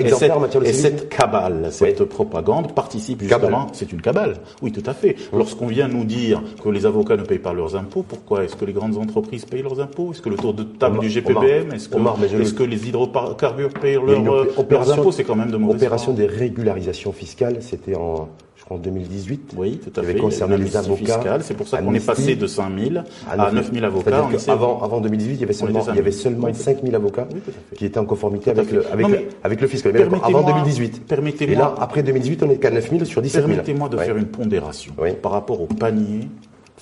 exemplaire 0.00 0.16
cette- 0.18 0.30
en 0.32 0.40
matière 0.40 0.62
de 0.62 0.66
Et 0.66 0.72
cette 0.72 1.08
cabale, 1.08 1.68
cette 1.70 2.00
Oui. 2.00 2.06
propagande 2.06 2.72
participe 2.74 3.22
justement, 3.22 3.66
c'est 3.72 3.90
une 3.92 4.00
cabale. 4.02 4.34
Oui, 4.62 4.70
tout 4.72 4.82
à 4.86 4.94
fait. 4.94 5.16
Lorsqu'on 5.32 5.66
vient 5.66 5.88
nous 5.88 6.04
dire 6.04 6.42
que 6.62 6.68
les 6.68 6.86
avocats 6.86 7.16
ne 7.16 7.22
payent 7.22 7.38
pas 7.38 7.52
leurs 7.52 7.74
impôts, 7.76 8.04
pourquoi 8.06 8.44
Est-ce 8.44 8.56
que 8.56 8.64
les 8.64 8.72
grandes 8.72 8.96
entreprises 8.96 9.44
payent 9.44 9.62
leurs 9.62 9.80
impôts? 9.80 10.12
Est-ce 10.12 10.22
que 10.22 10.28
le 10.28 10.36
tour 10.36 10.54
de 10.54 10.62
table 10.62 10.94
Omar- 10.98 11.02
du 11.04 11.10
GPBM 11.10 11.72
Est-ce 11.72 11.88
que, 11.88 11.96
Omar, 11.96 12.16
mais 12.20 12.28
je 12.28 12.36
le- 12.36 12.39
est-ce 12.42 12.54
que 12.54 12.62
les 12.62 12.88
hydrocarbures 12.88 13.70
payent 13.72 13.94
leurs, 13.94 14.32
euh, 14.34 14.92
impôts 14.92 15.12
C'est 15.12 15.24
quand 15.24 15.36
même 15.36 15.50
de 15.50 15.56
Opération 15.70 16.12
des 16.12 16.26
régularisations 16.26 17.12
fiscales, 17.12 17.56
c'était 17.60 17.94
en, 17.94 18.28
je 18.56 18.64
crois, 18.64 18.76
en 18.76 18.80
2018. 18.80 19.52
Oui, 19.56 19.78
tout 19.82 19.88
à 19.90 19.92
qui 19.92 20.00
avait 20.00 20.12
fait. 20.14 20.18
concerné 20.18 20.56
les 20.56 20.76
avocats. 20.76 21.38
C'est 21.42 21.54
pour 21.54 21.68
ça 21.68 21.78
qu'on 21.80 21.94
est 21.94 22.04
passé 22.04 22.36
de 22.36 22.46
5 22.46 22.70
000 22.78 23.04
à 23.30 23.52
9 23.52 23.72
000 23.72 23.84
avocats. 23.84 24.28
Qu'avant 24.46 24.82
avant 24.82 25.00
2018, 25.00 25.34
il 25.34 25.40
y 25.40 25.44
avait 25.44 25.52
seulement, 25.52 25.84
il 25.90 25.96
y 25.96 25.98
avait 25.98 26.10
seulement 26.12 26.46
Oui, 26.46 26.52
tout 26.52 26.60
à 26.60 26.64
5 26.64 26.82
000 26.82 26.94
avocats 26.94 27.26
Oui, 27.32 27.40
qui 27.76 27.84
étaient 27.86 27.98
en 27.98 28.04
conformité 28.04 28.50
avec 28.50 28.70
le, 28.72 28.86
avec, 28.92 29.06
Non, 29.06 29.12
le- 29.12 29.18
mais 29.18 29.28
avec 29.44 29.60
le 29.60 29.66
fisc. 29.68 29.84
Mais 29.86 29.92
d'accord, 29.92 30.10
permettez-moi- 30.20 30.40
avant 30.40 30.48
2018. 30.60 31.06
permettez-moi- 31.06 31.52
Et 31.54 31.56
là, 31.58 31.74
après 31.78 32.02
2018, 32.02 32.42
on 32.42 32.50
est 32.50 32.56
qu'à 32.56 32.70
9 32.70 32.90
000 32.90 33.04
sur 33.04 33.22
17 33.22 33.42
000. 33.42 33.48
Permettez-moi 33.48 33.88
de 33.88 33.96
Ouais. 33.96 34.04
faire 34.04 34.16
une 34.16 34.26
pondération 34.26 34.92
Oui. 35.00 35.10
par 35.20 35.32
rapport 35.32 35.60
au 35.60 35.66
panier 35.66 36.28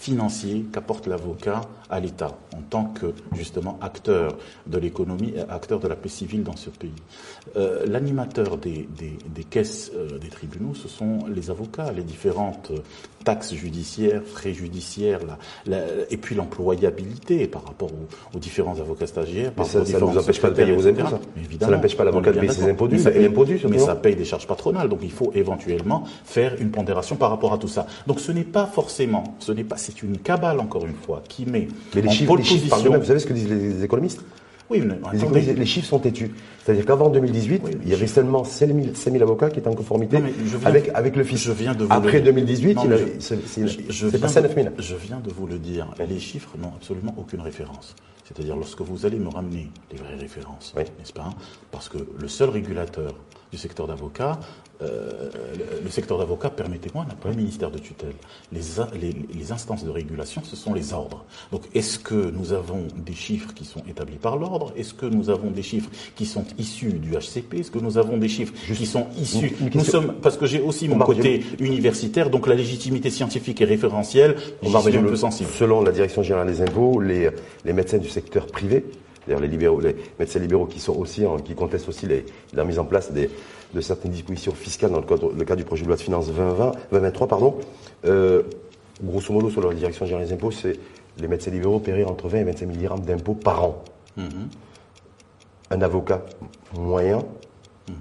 financier 0.00 0.64
qu'apporte 0.72 1.06
l'avocat 1.06 1.62
à 1.90 1.98
l'État 2.00 2.36
en 2.56 2.60
tant 2.68 2.84
que 2.84 3.06
justement 3.34 3.78
acteur 3.80 4.36
de 4.66 4.78
l'économie 4.78 5.32
et 5.36 5.40
acteur 5.50 5.80
de 5.80 5.88
la 5.88 5.96
paix 5.96 6.08
civile 6.08 6.42
dans 6.44 6.56
ce 6.56 6.70
pays. 6.70 6.92
Euh, 7.56 7.84
L'animateur 7.86 8.58
des, 8.58 8.88
des- 8.96 9.18
des 9.34 9.44
caisses 9.44 9.90
euh, 9.96 10.18
des 10.18 10.28
tribunaux, 10.28 10.74
ce 10.74 10.86
sont 10.86 11.20
les 11.34 11.50
avocats, 11.50 11.90
les 11.92 12.02
différentes 12.02 12.70
taxes 13.24 13.54
judiciaires, 13.54 14.22
frais 14.24 14.52
judiciaires, 14.52 15.20
la- 15.26 15.38
la- 15.78 15.84
et 16.10 16.16
puis 16.16 16.34
l'employabilité 16.34 17.46
par 17.46 17.64
rapport 17.64 17.90
aux, 17.92 18.36
aux 18.36 18.38
différents 18.38 18.78
avocats 18.78 19.06
stagiaires. 19.06 19.52
par 19.52 19.66
ça- 19.66 19.80
ne 19.80 19.84
vous 20.12 20.18
empêche 20.18 20.40
pas 20.40 20.50
de 20.50 20.54
payer 20.54 20.72
vos 20.72 20.86
impôts, 20.86 20.98
ça 21.10 21.18
Mais 21.36 21.42
Ça 21.42 21.48
évidemment, 21.48 21.72
n'empêche 21.72 21.96
pas 21.96 22.04
l'avocat 22.04 22.32
de 22.32 22.38
payer 22.40 22.52
ses 22.52 22.70
impôts 22.70 22.88
dus, 22.88 22.96
Mais 22.96 23.02
ça- 23.02 23.10
Mais 23.68 23.78
paye 23.96 24.14
des 24.16 24.24
charges 24.24 24.46
patronales, 24.46 24.88
donc 24.88 25.00
il 25.02 25.10
faut 25.10 25.32
éventuellement 25.34 26.04
faire 26.24 26.54
une 26.60 26.70
pondération 26.70 27.16
par 27.16 27.30
rapport 27.30 27.52
à 27.52 27.58
tout 27.58 27.68
ça. 27.68 27.86
Donc 28.06 28.20
ce 28.20 28.30
n'est 28.32 28.44
pas 28.44 28.66
forcément, 28.66 29.24
ce 29.40 29.52
n'est 29.52 29.64
pas, 29.64 29.76
c'est 29.88 30.02
une 30.02 30.18
cabale 30.18 30.61
encore 30.61 30.85
une 30.87 30.95
fois 30.95 31.23
qui 31.26 31.47
met 31.47 31.68
Mais 31.95 32.02
les 32.02 32.09
en 32.09 32.11
chiffres, 32.12 32.37
les 32.37 32.68
parlent. 32.68 32.99
Vous 32.99 33.04
savez 33.07 33.18
ce 33.21 33.26
que 33.26 33.33
disent 33.33 33.49
les, 33.49 33.83
économistes? 33.85 34.21
Oui, 34.71 34.83
mais 34.83 35.40
les, 35.54 35.64
chiffres 35.64 35.87
sont 35.88 35.99
têtus. 35.99 36.30
C'est-à-dire 36.62 36.85
qu'avant 36.85 37.09
2018, 37.09 37.62
Oui, 37.64 37.71
il 37.85 37.88
y 37.88 37.95
avait 37.95 38.07
seulement 38.07 38.45
5 38.45 38.66
000, 38.66 38.78
5 38.95 39.12
000 39.12 39.23
avocats 39.23 39.49
qui 39.49 39.61
étaient 39.61 39.68
en 39.68 39.75
conformité 39.75 40.18
Non, 40.18 40.26
viens- 40.45 40.59
avec, 40.68 40.90
avec 40.92 41.16
le 41.16 41.25
fisc. 41.25 41.42
je 41.42 41.52
viens 41.52 41.75
de 41.75 41.85
vous 41.85 41.92
Après 41.92 42.18
le- 42.18 42.25
2018, 42.26 42.75
Non, 42.75 42.83
il 42.85 42.90
mais 42.90 42.97
a- 42.97 42.99
je- 43.88 44.09
c'est 44.11 44.21
passé 44.21 44.38
à 44.38 44.42
de- 44.42 44.49
9 44.49 44.54
000. 44.54 44.68
Je 44.78 44.95
viens 44.95 45.21
de 45.21 45.30
vous 45.30 45.47
le 45.47 45.59
dire. 45.59 45.87
Les 46.07 46.18
chiffres 46.18 46.50
n'ont 46.61 46.73
absolument 46.76 47.14
aucune 47.16 47.40
référence. 47.40 47.97
C'est-à-dire 48.25 48.57
lorsque 48.57 48.83
vous 48.83 49.07
allez 49.07 49.18
me 49.18 49.30
ramener 49.30 49.71
les 49.90 49.97
vraies 49.97 50.16
références, 50.16 50.75
Oui. 50.76 50.83
n'est-ce 50.99 51.14
pas? 51.14 51.30
Parce 51.71 51.88
que 51.88 51.97
le 52.21 52.28
seul 52.28 52.50
régulateur 52.50 53.14
du 53.50 53.58
secteur 53.58 53.86
d'avocat, 53.86 54.38
euh, 54.80 55.30
le- 55.82 55.90
secteur 55.90 56.18
d'avocat, 56.18 56.50
permettez-moi, 56.50 57.04
n'a 57.08 57.14
pas 57.14 57.30
un 57.30 57.34
ministère 57.34 57.70
de 57.70 57.78
tutelle. 57.78 58.14
Les, 58.52 58.60
les, 59.00 59.16
les 59.34 59.52
instances 59.52 59.84
de 59.84 59.90
régulation, 59.90 60.42
ce 60.44 60.54
sont 60.54 60.72
les 60.74 60.92
ordres. 60.92 61.24
Donc, 61.50 61.62
est-ce 61.74 61.98
que 61.98 62.30
nous 62.30 62.52
avons 62.52 62.86
des 62.96 63.14
chiffres 63.14 63.52
qui 63.54 63.64
sont 63.64 63.82
établis 63.88 64.18
par 64.18 64.36
l'ordre? 64.36 64.72
Est-ce 64.76 64.94
que 64.94 65.06
nous 65.06 65.30
avons 65.30 65.50
des 65.50 65.62
chiffres 65.62 65.90
qui 66.14 66.26
sont 66.26 66.44
issus 66.58 66.92
du 66.92 67.12
HCP 67.16 67.54
Est-ce 67.60 67.70
que 67.70 67.78
nous 67.78 67.98
avons 67.98 68.18
des 68.18 68.28
chiffres 68.28 68.52
qui 68.72 68.86
sont 68.86 69.06
issus 69.20 69.56
une 69.60 69.70
Nous 69.74 69.84
sommes, 69.84 70.14
parce 70.22 70.36
que 70.36 70.46
j'ai 70.46 70.60
aussi 70.60 70.88
mon 70.88 70.98
côté 70.98 71.42
universitaire, 71.58 72.30
donc 72.30 72.46
la 72.46 72.54
légitimité 72.54 73.10
scientifique 73.10 73.60
et 73.60 73.64
référentielle, 73.64 74.36
Omar 74.64 74.82
suis 74.82 74.96
un 74.96 75.02
peu 75.02 75.16
sensible. 75.16 75.50
Selon 75.58 75.82
la 75.82 75.90
Direction 75.92 76.22
générale 76.22 76.46
des 76.48 76.60
impôts, 76.62 77.00
les, 77.00 77.30
les 77.64 77.72
médecins 77.72 77.98
du 77.98 78.08
secteur 78.08 78.46
privé, 78.46 78.84
d'ailleurs 79.26 79.40
les 79.40 79.48
libéraux, 79.48 79.80
les 79.80 79.96
médecins 80.18 80.38
libéraux 80.40 80.66
qui 80.66 80.80
sont 80.80 80.96
aussi, 80.96 81.26
en- 81.26 81.38
qui 81.38 81.54
contestent 81.54 81.88
aussi 81.88 82.06
les- 82.06 82.25
la 82.54 82.64
mise 82.64 82.78
en 82.78 82.84
place 82.84 83.12
des- 83.12 83.30
de 83.75 83.80
certaines 83.80 84.12
dispositions 84.12 84.52
fiscales 84.52 84.90
dans 84.90 85.00
le 85.00 85.06
cadre, 85.06 85.32
le 85.37 85.44
cadre 85.44 85.58
du 85.58 85.64
projet 85.64 85.82
de 85.82 85.88
loi 85.88 85.96
de 85.96 86.00
finances 86.02 86.26
2020, 86.28 86.72
2023, 86.90 87.26
pardon, 87.28 87.56
euh, 88.06 88.42
grosso 89.02 89.32
modo, 89.32 89.50
selon 89.50 89.68
la 89.68 89.75
Direction 89.75 90.06
générale 90.06 90.26
des 90.26 90.32
impôts, 90.32 90.50
c'est 90.50 90.78
les 91.18 91.28
médecins 91.28 91.50
libéraux 91.50 91.78
paieraient 91.80 92.04
entre 92.04 92.28
20 92.28 92.38
et 92.38 92.44
25 92.44 92.66
000 92.66 92.78
dirhams 92.78 93.00
d'impôts 93.00 93.34
par 93.34 93.64
an. 93.64 93.84
Mhm. 94.16 94.48
Un 95.70 95.82
avocat 95.82 96.22
moyen 96.75 97.22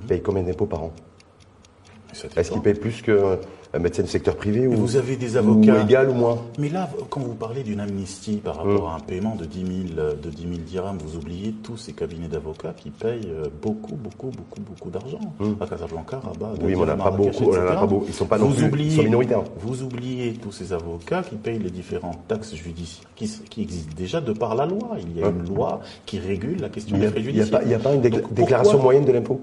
paye 0.07 0.21
combien 0.21 0.43
d'impôts 0.43 0.65
par 0.67 0.83
an? 0.83 0.93
Est-ce 2.37 2.51
qu'il 2.51 2.61
paye 2.61 2.73
plus 2.73 3.01
qu'un 3.01 3.37
un 3.73 3.79
médecin 3.79 4.01
du 4.03 4.09
secteur 4.09 4.35
privé 4.35 4.61
Mais 4.61 4.67
ou, 4.75 4.79
vous 4.79 4.95
avez 4.95 5.15
des 5.17 5.35
ou 5.35 5.39
avocats. 5.39 5.81
égal 5.83 6.09
ou 6.09 6.13
moins 6.13 6.37
Mais 6.57 6.69
là, 6.69 6.89
quand 7.09 7.19
vous 7.19 7.35
parlez 7.35 7.63
d'une 7.63 7.79
amnistie 7.79 8.37
par 8.37 8.55
Mm. 8.55 8.69
rapport 8.69 8.89
à 8.89 8.95
un 8.95 8.99
paiement 8.99 9.35
de 9.35 9.45
10 9.45 9.59
000, 9.59 9.99
euh, 9.99 10.13
de 10.15 10.29
10 10.29 10.41
000 10.43 10.53
dirhams, 10.65 10.97
vous 11.03 11.17
oubliez 11.17 11.53
tous 11.63 11.77
ces 11.77 11.93
cabinets 11.93 12.27
d'avocats 12.29 12.73
qui 12.75 12.89
payent 12.91 13.27
euh, 13.29 13.45
beaucoup, 13.61 13.95
beaucoup, 13.95 14.27
beaucoup, 14.27 14.61
beaucoup 14.61 14.89
d'argent. 14.89 15.19
À 15.59 15.65
Casablanca, 15.67 16.19
Rabat, 16.19 16.53
Mm. 16.53 16.65
Oui, 16.65 16.71
mais 16.71 16.75
on 16.75 16.85
n'en 16.85 16.93
a 16.93 16.95
pas 16.97 17.11
beaucoup, 17.11 17.43
on 17.43 17.49
en 17.49 17.53
a 17.53 17.57
etc. 17.57 17.73
pas 17.75 17.85
beaucoup. 17.85 18.05
Ils 18.07 18.13
sont 18.13 18.25
pas 18.25 18.37
non 18.37 18.45
vous 18.47 18.53
plus- 18.53 18.61
ils 18.63 18.67
oubliez, 18.67 18.95
sont 18.95 19.03
minoritaires. 19.03 19.43
Vous 19.59 19.83
oubliez 19.83 20.33
tous 20.33 20.51
ces 20.51 20.71
avocats 20.73 21.23
qui 21.23 21.35
payent 21.35 21.59
les 21.59 21.69
différentes 21.69 22.25
taxes 22.27 22.55
judiciaires 22.55 23.07
qui, 23.15 23.61
existent 23.61 23.93
déjà 23.97 24.21
de 24.21 24.31
par 24.33 24.55
la 24.55 24.65
loi. 24.65 24.97
Il 24.99 25.17
y 25.19 25.21
a 25.23 25.27
Ouais. 25.27 25.33
une 25.33 25.53
loi 25.53 25.81
qui 26.05 26.19
régule 26.19 26.61
la 26.61 26.69
question 26.69 26.95
n'y 26.95 27.01
des 27.03 27.09
frais 27.09 27.19
il 27.19 27.25
y 27.25 27.29
a 27.29 27.31
judiciaires. 27.33 27.59
pas, 27.59 27.65
il 27.65 27.71
y 27.71 27.75
a 27.75 27.79
pas 27.79 27.93
une 27.93 28.01
Donc, 28.01 28.33
déclaration 28.33 28.79
moyenne 28.81 29.05
de 29.05 29.11
l'impôt? 29.11 29.41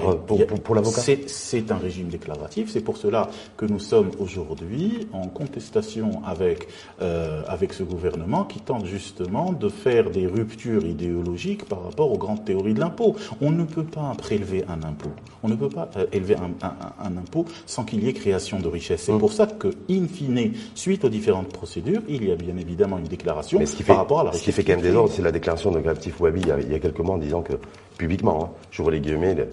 Par, 0.00 0.08
euh, 0.10 0.14
pour, 0.16 0.46
pour, 0.46 0.60
pour 0.60 0.74
l'avocat 0.74 1.00
c'est- 1.00 1.70
un 1.70 1.76
régime 1.76 2.08
déclaratif. 2.08 2.68
C'est 2.70 2.80
pour 2.80 2.96
cela 2.96 3.28
que 3.56 3.64
nous 3.64 3.78
sommes 3.78 4.10
aujourd'hui 4.18 5.06
en 5.12 5.28
contestation 5.28 6.20
avec, 6.26 6.66
euh, 7.00 7.42
avec 7.46 7.72
ce 7.72 7.82
gouvernement 7.84 8.44
qui 8.44 8.60
tente 8.60 8.86
justement 8.86 9.52
de 9.52 9.68
faire 9.68 10.10
des 10.10 10.26
ruptures 10.26 10.84
idéologiques 10.84 11.64
par 11.66 11.84
rapport 11.84 12.10
aux 12.12 12.18
grandes 12.18 12.44
théories 12.44 12.74
de 12.74 12.80
l'impôt. 12.80 13.14
On 13.40 13.50
ne 13.50 13.64
peut 13.64 13.84
pas 13.84 14.12
prélever 14.18 14.64
un 14.68 14.82
impôt. 14.86 15.10
On 15.42 15.48
ne 15.48 15.54
peut 15.54 15.68
pas 15.68 15.88
euh, 15.96 16.06
élever 16.12 16.36
un, 16.36 16.50
un- 16.66 16.76
un- 16.86 17.06
un 17.08 17.16
impôt 17.16 17.44
sans 17.66 17.84
qu'il 17.84 18.02
y 18.04 18.08
ait 18.08 18.12
création 18.12 18.58
de 18.60 18.68
richesse. 18.68 19.02
C'est 19.02 19.12
Hum. 19.12 19.18
pour 19.20 19.32
ça 19.32 19.46
que, 19.46 19.68
in 19.90 20.06
fine, 20.08 20.52
suite 20.74 21.04
aux 21.04 21.08
différentes 21.08 21.48
procédures, 21.52 22.02
il 22.08 22.24
y 22.26 22.32
a 22.32 22.36
bien 22.36 22.56
évidemment 22.56 22.98
une 22.98 23.04
déclaration 23.04 23.58
Mais 23.58 23.66
ce 23.66 23.76
qui 23.76 23.82
fait, 23.84 23.88
par 23.92 23.98
rapport 23.98 24.20
à 24.20 24.24
la 24.24 24.32
ce 24.32 24.38
richesse. 24.38 24.54
qui 24.54 24.60
fait 24.60 24.64
quand 24.64 24.72
même 24.80 24.90
des 24.90 24.96
ordres, 24.96 25.12
c'est 25.14 25.22
la 25.22 25.32
déclaration 25.32 25.70
de 25.70 25.80
Graptif 25.80 26.20
Wabi 26.20 26.40
il 26.40 26.48
y, 26.48 26.52
a, 26.52 26.60
il 26.60 26.72
y 26.72 26.74
a 26.74 26.78
quelques 26.78 26.98
mois 27.00 27.14
en 27.14 27.18
disant 27.18 27.42
que, 27.42 27.54
publiquement, 27.98 28.44
hein, 28.44 28.48
j'ouvre 28.70 28.90
les 28.90 29.00
guillemets, 29.00 29.34
le- 29.34 29.48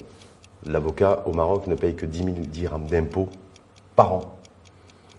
l'avocat 0.66 1.24
au 1.26 1.34
Maroc 1.34 1.68
ne 1.68 1.76
paye 1.76 1.96
que 1.96 2.06
10 2.06 2.18
000 2.20 2.30
dirhams 2.52 2.86
d'impôts 2.88 3.30
par 3.96 4.14
an. 4.14 4.22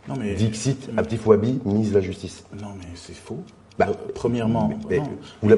Non, 0.08 0.14
mais, 0.18 0.34
Dixit, 0.34 0.90
Abtif 0.96 1.26
Wabi, 1.26 1.60
ministre 1.64 1.94
de 1.94 1.98
la 2.00 2.04
Justice. 2.04 2.44
non, 2.60 2.68
mais 2.78 2.86
c'est 2.94 3.14
faux. 3.14 3.38
Bah, 3.78 3.86
Euh, 3.88 3.92
premièrement, 4.14 4.68
Mais 4.90 4.98
vous 5.40 5.48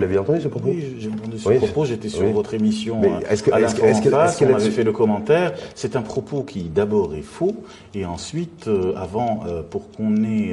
l'avez- 0.00 0.18
entendu 0.18 0.40
ce 0.40 0.48
propos 0.48 0.70
Oui, 0.70 0.96
j'ai 0.98 1.08
entendu 1.08 1.38
ce 1.38 1.48
Oui. 1.48 1.56
propos, 1.58 1.84
j'étais 1.84 2.08
sur 2.08 2.26
Oui. 2.26 2.32
votre 2.32 2.52
émission 2.54 2.98
Mais 3.00 3.12
euh, 3.12 3.30
est-ce 3.30 3.44
que- 3.44 3.52
à 3.52 3.60
est-ce 3.60 3.76
que- 3.76 3.82
l'info 3.82 3.90
est-ce 3.92 4.02
que- 4.02 4.08
en 4.08 4.10
face, 4.18 4.30
est-ce 4.32 4.38
qu'elle 4.40 4.50
on 4.50 4.54
a 4.54 4.56
avait 4.56 4.70
fait 4.70 4.82
le 4.82 4.90
commentaire. 4.92 5.52
C'est 5.76 5.94
un 5.94 6.02
propos 6.02 6.42
qui 6.42 6.62
d'abord 6.64 7.14
est 7.14 7.22
faux 7.22 7.54
et 7.94 8.04
ensuite, 8.04 8.66
euh, 8.66 8.92
avant, 8.96 9.44
euh, 9.46 9.62
pour 9.62 9.88
qu'on 9.92 10.24
ait, 10.24 10.52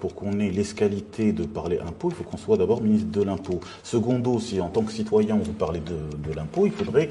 pour 0.00 0.14
qu'on 0.14 0.38
ait 0.40 0.48
l'escalité 0.50 1.32
de 1.32 1.44
parler 1.44 1.78
impôt, 1.78 2.08
il 2.10 2.14
faut 2.14 2.24
qu'on 2.24 2.38
soit 2.38 2.56
d'abord 2.56 2.80
ministre 2.80 3.10
de 3.10 3.22
l'impôt. 3.22 3.60
Secondo, 3.82 4.38
si 4.40 4.60
en 4.62 4.68
tant 4.68 4.82
que 4.82 4.92
citoyen 4.92 5.36
vous 5.36 5.52
parlez 5.52 5.80
de, 5.80 5.96
de 6.26 6.34
l'impôt, 6.34 6.64
il 6.64 6.72
faudrait 6.72 7.10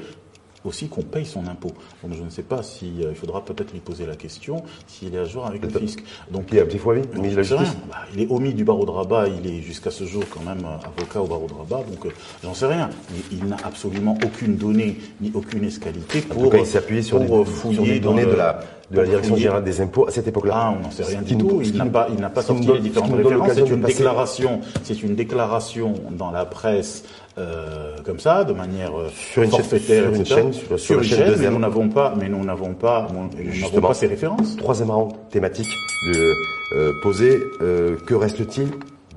aussi 0.64 0.88
qu'on 0.88 1.02
paye 1.02 1.24
son 1.24 1.46
impôt. 1.46 1.72
Donc 2.02 2.14
je 2.18 2.22
ne 2.22 2.30
sais 2.30 2.42
pas 2.42 2.62
si 2.62 2.92
euh, 3.02 3.10
il 3.10 3.14
faudra 3.16 3.44
peut-être 3.44 3.72
lui 3.72 3.80
poser 3.80 4.06
la 4.06 4.16
question 4.16 4.62
s'il 4.86 5.14
est 5.14 5.18
à 5.18 5.24
jour 5.24 5.46
avec 5.46 5.62
le 5.62 5.68
fisc. 5.70 6.02
Donc 6.30 6.52
non, 6.52 7.22
ministre 7.22 7.36
de 7.38 7.42
j'en 7.42 7.56
la 7.56 7.62
sais 7.62 7.66
Justice 7.66 7.68
rien. 7.68 7.88
Bah, 7.90 7.96
il 8.14 8.22
est 8.22 8.30
omis 8.30 8.54
du 8.54 8.64
barreau 8.64 8.84
de 8.84 8.90
Rabat, 8.90 9.28
il 9.28 9.46
est 9.50 9.60
jusqu'à 9.62 9.90
ce 9.90 10.04
jour 10.04 10.24
quand 10.30 10.42
même 10.42 10.64
euh, 10.64 10.86
avocat 10.86 11.20
au 11.22 11.26
barreau 11.26 11.46
de 11.46 11.54
Rabat, 11.54 11.84
donc 11.88 12.06
euh, 12.06 12.10
j'en 12.42 12.54
sais 12.54 12.66
rien. 12.66 12.90
Il, 13.32 13.38
il 13.38 13.44
n'a 13.46 13.56
absolument 13.64 14.18
aucune 14.24 14.56
donnée 14.56 14.98
ni 15.20 15.30
aucune 15.34 15.64
escalité 15.64 16.24
En 16.30 16.34
pour, 16.34 16.42
tout 16.44 16.50
cas, 16.50 16.58
il 16.58 16.66
s'appuie 16.66 17.02
sur, 17.04 17.18
pour, 17.24 17.44
des, 17.44 17.50
euh, 17.50 17.52
fouiller 17.54 17.74
sur 17.74 17.84
des 17.84 18.00
données 18.00 18.24
le- 18.24 18.32
de 18.32 18.36
la, 18.36 18.60
de 18.90 18.96
la 18.96 19.04
Direction 19.06 19.36
générale 19.36 19.64
des 19.64 19.80
impôts 19.82 20.08
à 20.08 20.10
cette 20.10 20.26
époque-là. 20.28 20.54
Ah, 20.56 20.74
on 20.78 20.82
n'en 20.82 20.90
sait 20.90 21.04
rien 21.04 21.20
du 21.22 21.36
tout. 21.36 21.60
Il 21.62 21.76
n'a 21.76 21.84
pas, 21.86 22.08
il 22.10 22.18
n'a 22.20 22.30
pas 22.30 22.42
sorti 22.42 22.66
les 22.66 22.80
différentes 22.80 23.12
références. 23.14 23.52
C'est 23.54 23.68
une 23.68 23.82
déclaration, 23.82 24.60
c'est 24.82 25.02
une 25.02 25.14
déclaration 25.14 25.94
dans 26.10 26.30
la 26.30 26.44
presse 26.46 27.04
euh, 27.38 27.96
comme 28.04 28.18
ça, 28.18 28.44
de 28.44 28.52
manière 28.52 28.98
euh, 28.98 29.08
Sur 29.10 29.42
une 29.42 29.50
chaîne- 29.52 29.64
sur 29.64 30.08
une 30.14 30.24
chaîne, 30.26 30.52
sur- 30.52 30.98
une 30.98 31.04
chaîne 31.04 31.18
chaîne, 31.26 31.36
mais 31.40 31.50
nous 31.50 31.58
n'avons 31.58 31.88
pas, 31.88 32.14
mais 32.18 32.28
nous 32.28 32.44
n'avons 32.44 32.74
pas, 32.74 33.06
nous 33.12 33.80
pas 33.80 33.94
ces 33.94 34.06
références. 34.06 34.56
Troisième 34.56 34.90
round 34.90 35.12
thématique 35.30 35.68
de, 36.12 36.34
euh, 36.76 36.92
posé. 37.02 37.38
euh, 37.62 37.96
que 38.06 38.14
reste-t-il 38.14 38.68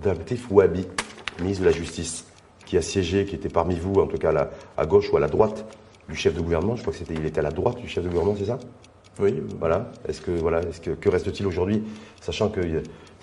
d'Abtif 0.03 0.47
Wabi, 0.51 0.85
ministre 1.41 1.63
de 1.63 1.69
la 1.69 1.75
Justice, 1.75 2.25
qui 2.65 2.77
a 2.77 2.81
siégé, 2.81 3.25
qui 3.25 3.35
était 3.35 3.49
parmi 3.49 3.75
vous, 3.75 3.95
en 3.95 4.07
tout 4.07 4.17
cas 4.17 4.29
à, 4.29 4.33
la- 4.33 4.49
à 4.77 4.85
gauche 4.85 5.11
ou 5.11 5.17
à 5.17 5.19
la 5.19 5.27
droite 5.27 5.65
du 6.09 6.15
chef 6.15 6.33
de 6.35 6.41
gouvernement? 6.41 6.75
Je 6.75 6.81
crois 6.81 6.93
que 6.93 6.99
c'était, 6.99 7.13
il 7.15 7.25
était 7.25 7.39
à 7.39 7.43
la 7.43 7.51
droite 7.51 7.77
du 7.77 7.87
chef 7.87 8.03
de 8.03 8.09
gouvernement, 8.09 8.35
c'est 8.37 8.45
ça? 8.45 8.59
Oui. 9.19 9.35
Voilà. 9.59 9.91
Est-ce 10.07 10.21
que 10.21 10.31
voilà, 10.31 10.61
est-ce 10.61 10.79
que 10.81 10.91
que 10.91 11.09
reste-t-il 11.09 11.45
aujourd'hui, 11.45 11.83
sachant 12.21 12.49
que 12.49 12.61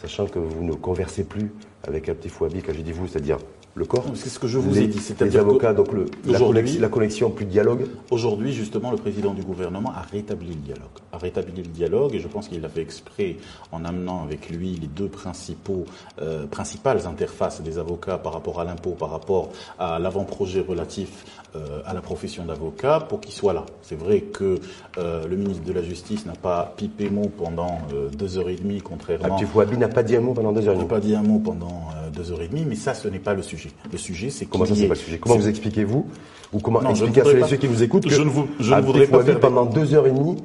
sachant 0.01 0.27
que 0.27 0.39
vous 0.39 0.63
ne 0.63 0.75
conversez 0.75 1.25
plus 1.25 1.51
avec 1.87 2.09
Abtif 2.09 2.41
Wabi, 2.41 2.63
quand 2.63 2.73
je 2.75 2.83
dis 2.83 2.93
vous, 2.93 3.09
c'est-à-dire 3.09 3.39
le 3.79 3.85
corps. 3.85 4.05
C'est 4.15 4.29
ce 4.29 4.39
que 4.39 4.49
je 4.49 4.59
vous 4.59 4.75
les, 4.75 4.83
ai 4.83 4.87
dit. 4.89 5.01
Les 5.21 5.37
avocats, 5.37 5.73
donc 5.73 5.93
le, 5.93 6.07
la, 6.27 6.39
connexion, 6.39 6.81
la 6.81 6.89
connexion, 6.89 7.31
plus 7.31 7.45
de 7.47 7.51
dialogue. 7.51 7.87
Aujourd'hui, 8.11 8.53
justement, 8.53 8.91
le 8.91 8.97
président 8.97 9.33
du 9.33 9.43
gouvernement 9.43 9.93
a 9.95 10.03
rétabli 10.03 10.49
le 10.49 10.57
dialogue. 10.57 10.85
A 11.13 11.19
rétabli 11.19 11.63
le 11.63 11.69
dialogue, 11.69 12.15
et 12.15 12.21
je 12.21 12.29
pense 12.29 12.49
qu'il 12.49 12.61
l'a 12.61 12.69
fait 12.69 12.83
exprès 12.83 13.37
en 13.73 13.85
amenant 13.85 14.23
avec 14.23 14.51
lui 14.51 14.75
les 14.75 14.89
deux 14.89 15.09
principaux, 15.09 15.87
euh, 16.21 16.47
principales 16.47 17.07
interfaces 17.07 17.63
des 17.63 17.79
avocats 17.79 18.19
par 18.19 18.33
rapport 18.33 18.61
à 18.61 18.65
l'impôt, 18.65 18.91
par 18.91 19.11
rapport 19.11 19.51
à 19.79 19.99
l'avant-projet 19.99 20.61
relatif 20.61 21.25
euh, 21.57 21.81
à 21.87 21.95
la 21.95 22.01
profession 22.01 22.45
d'avocat, 22.45 23.07
pour 23.09 23.21
qu'il 23.21 23.33
soit 23.33 23.53
là. 23.53 23.65
C'est 23.83 23.99
vrai 23.99 24.21
que 24.21 24.59
euh, 24.99 25.27
le 25.27 25.37
ministre 25.37 25.65
de 25.65 25.73
la 25.73 25.83
Justice 25.83 26.27
n'a 26.27 26.35
pas 26.35 26.75
pipé 26.77 27.09
mot 27.09 27.31
pendant 27.39 27.79
deux 28.13 28.39
heures 28.39 28.49
et 28.49 28.57
demie, 28.57 28.81
contrairement. 28.81 29.39
Ah, 29.41 29.47
Fouabi 29.47 29.79
n'a 29.79 29.89
pas 29.89 30.03
dit 30.03 30.17
un 30.17 30.21
mot 30.21 30.35
pendant 30.35 30.53
deux 30.53 30.67
heures 30.67 30.75
et 30.75 30.77
demie. 30.77 30.89
N'a 30.89 30.95
pas 30.95 31.01
dit 31.01 31.15
un 31.15 31.23
mot 31.23 31.39
pendant 31.39 31.91
deux 32.13 32.33
heures 32.33 32.43
et 32.43 32.49
demie, 32.49 32.65
mais 32.67 32.75
ça, 32.75 32.95
ce 32.95 33.09
n'est 33.09 33.19
pas 33.19 33.35
le 33.35 33.43
sujet. 33.43 33.68
Le 33.91 33.99
sujet, 33.99 34.31
c'est 34.31 34.47
comment 34.47 34.65
ça, 34.65 34.75
c'est 34.75 34.89
pas 34.89 34.95
le 34.95 35.01
sujet? 35.01 35.19
Comment 35.19 35.37
vous 35.37 35.49
expliquez-vous 35.49 36.07
ou 36.53 36.61
comment 36.61 36.81
non, 36.81 36.91
expliquer 36.91 37.21
à 37.21 37.47
ceux, 37.47 37.57
qui 37.57 37.67
vous 37.67 37.83
écoutent 37.83 38.05
que 38.05 38.15
je 38.15 38.23
ne, 38.23 38.31
vous, 38.31 38.49
je 38.59 38.73
ne 38.75 38.81
voudrais 38.81 39.07
pas 39.07 39.23
faire 39.23 39.39
pendant 39.39 39.67
deux 39.67 39.95
heures 39.95 40.07
et 40.07 40.11
demie 40.11 40.37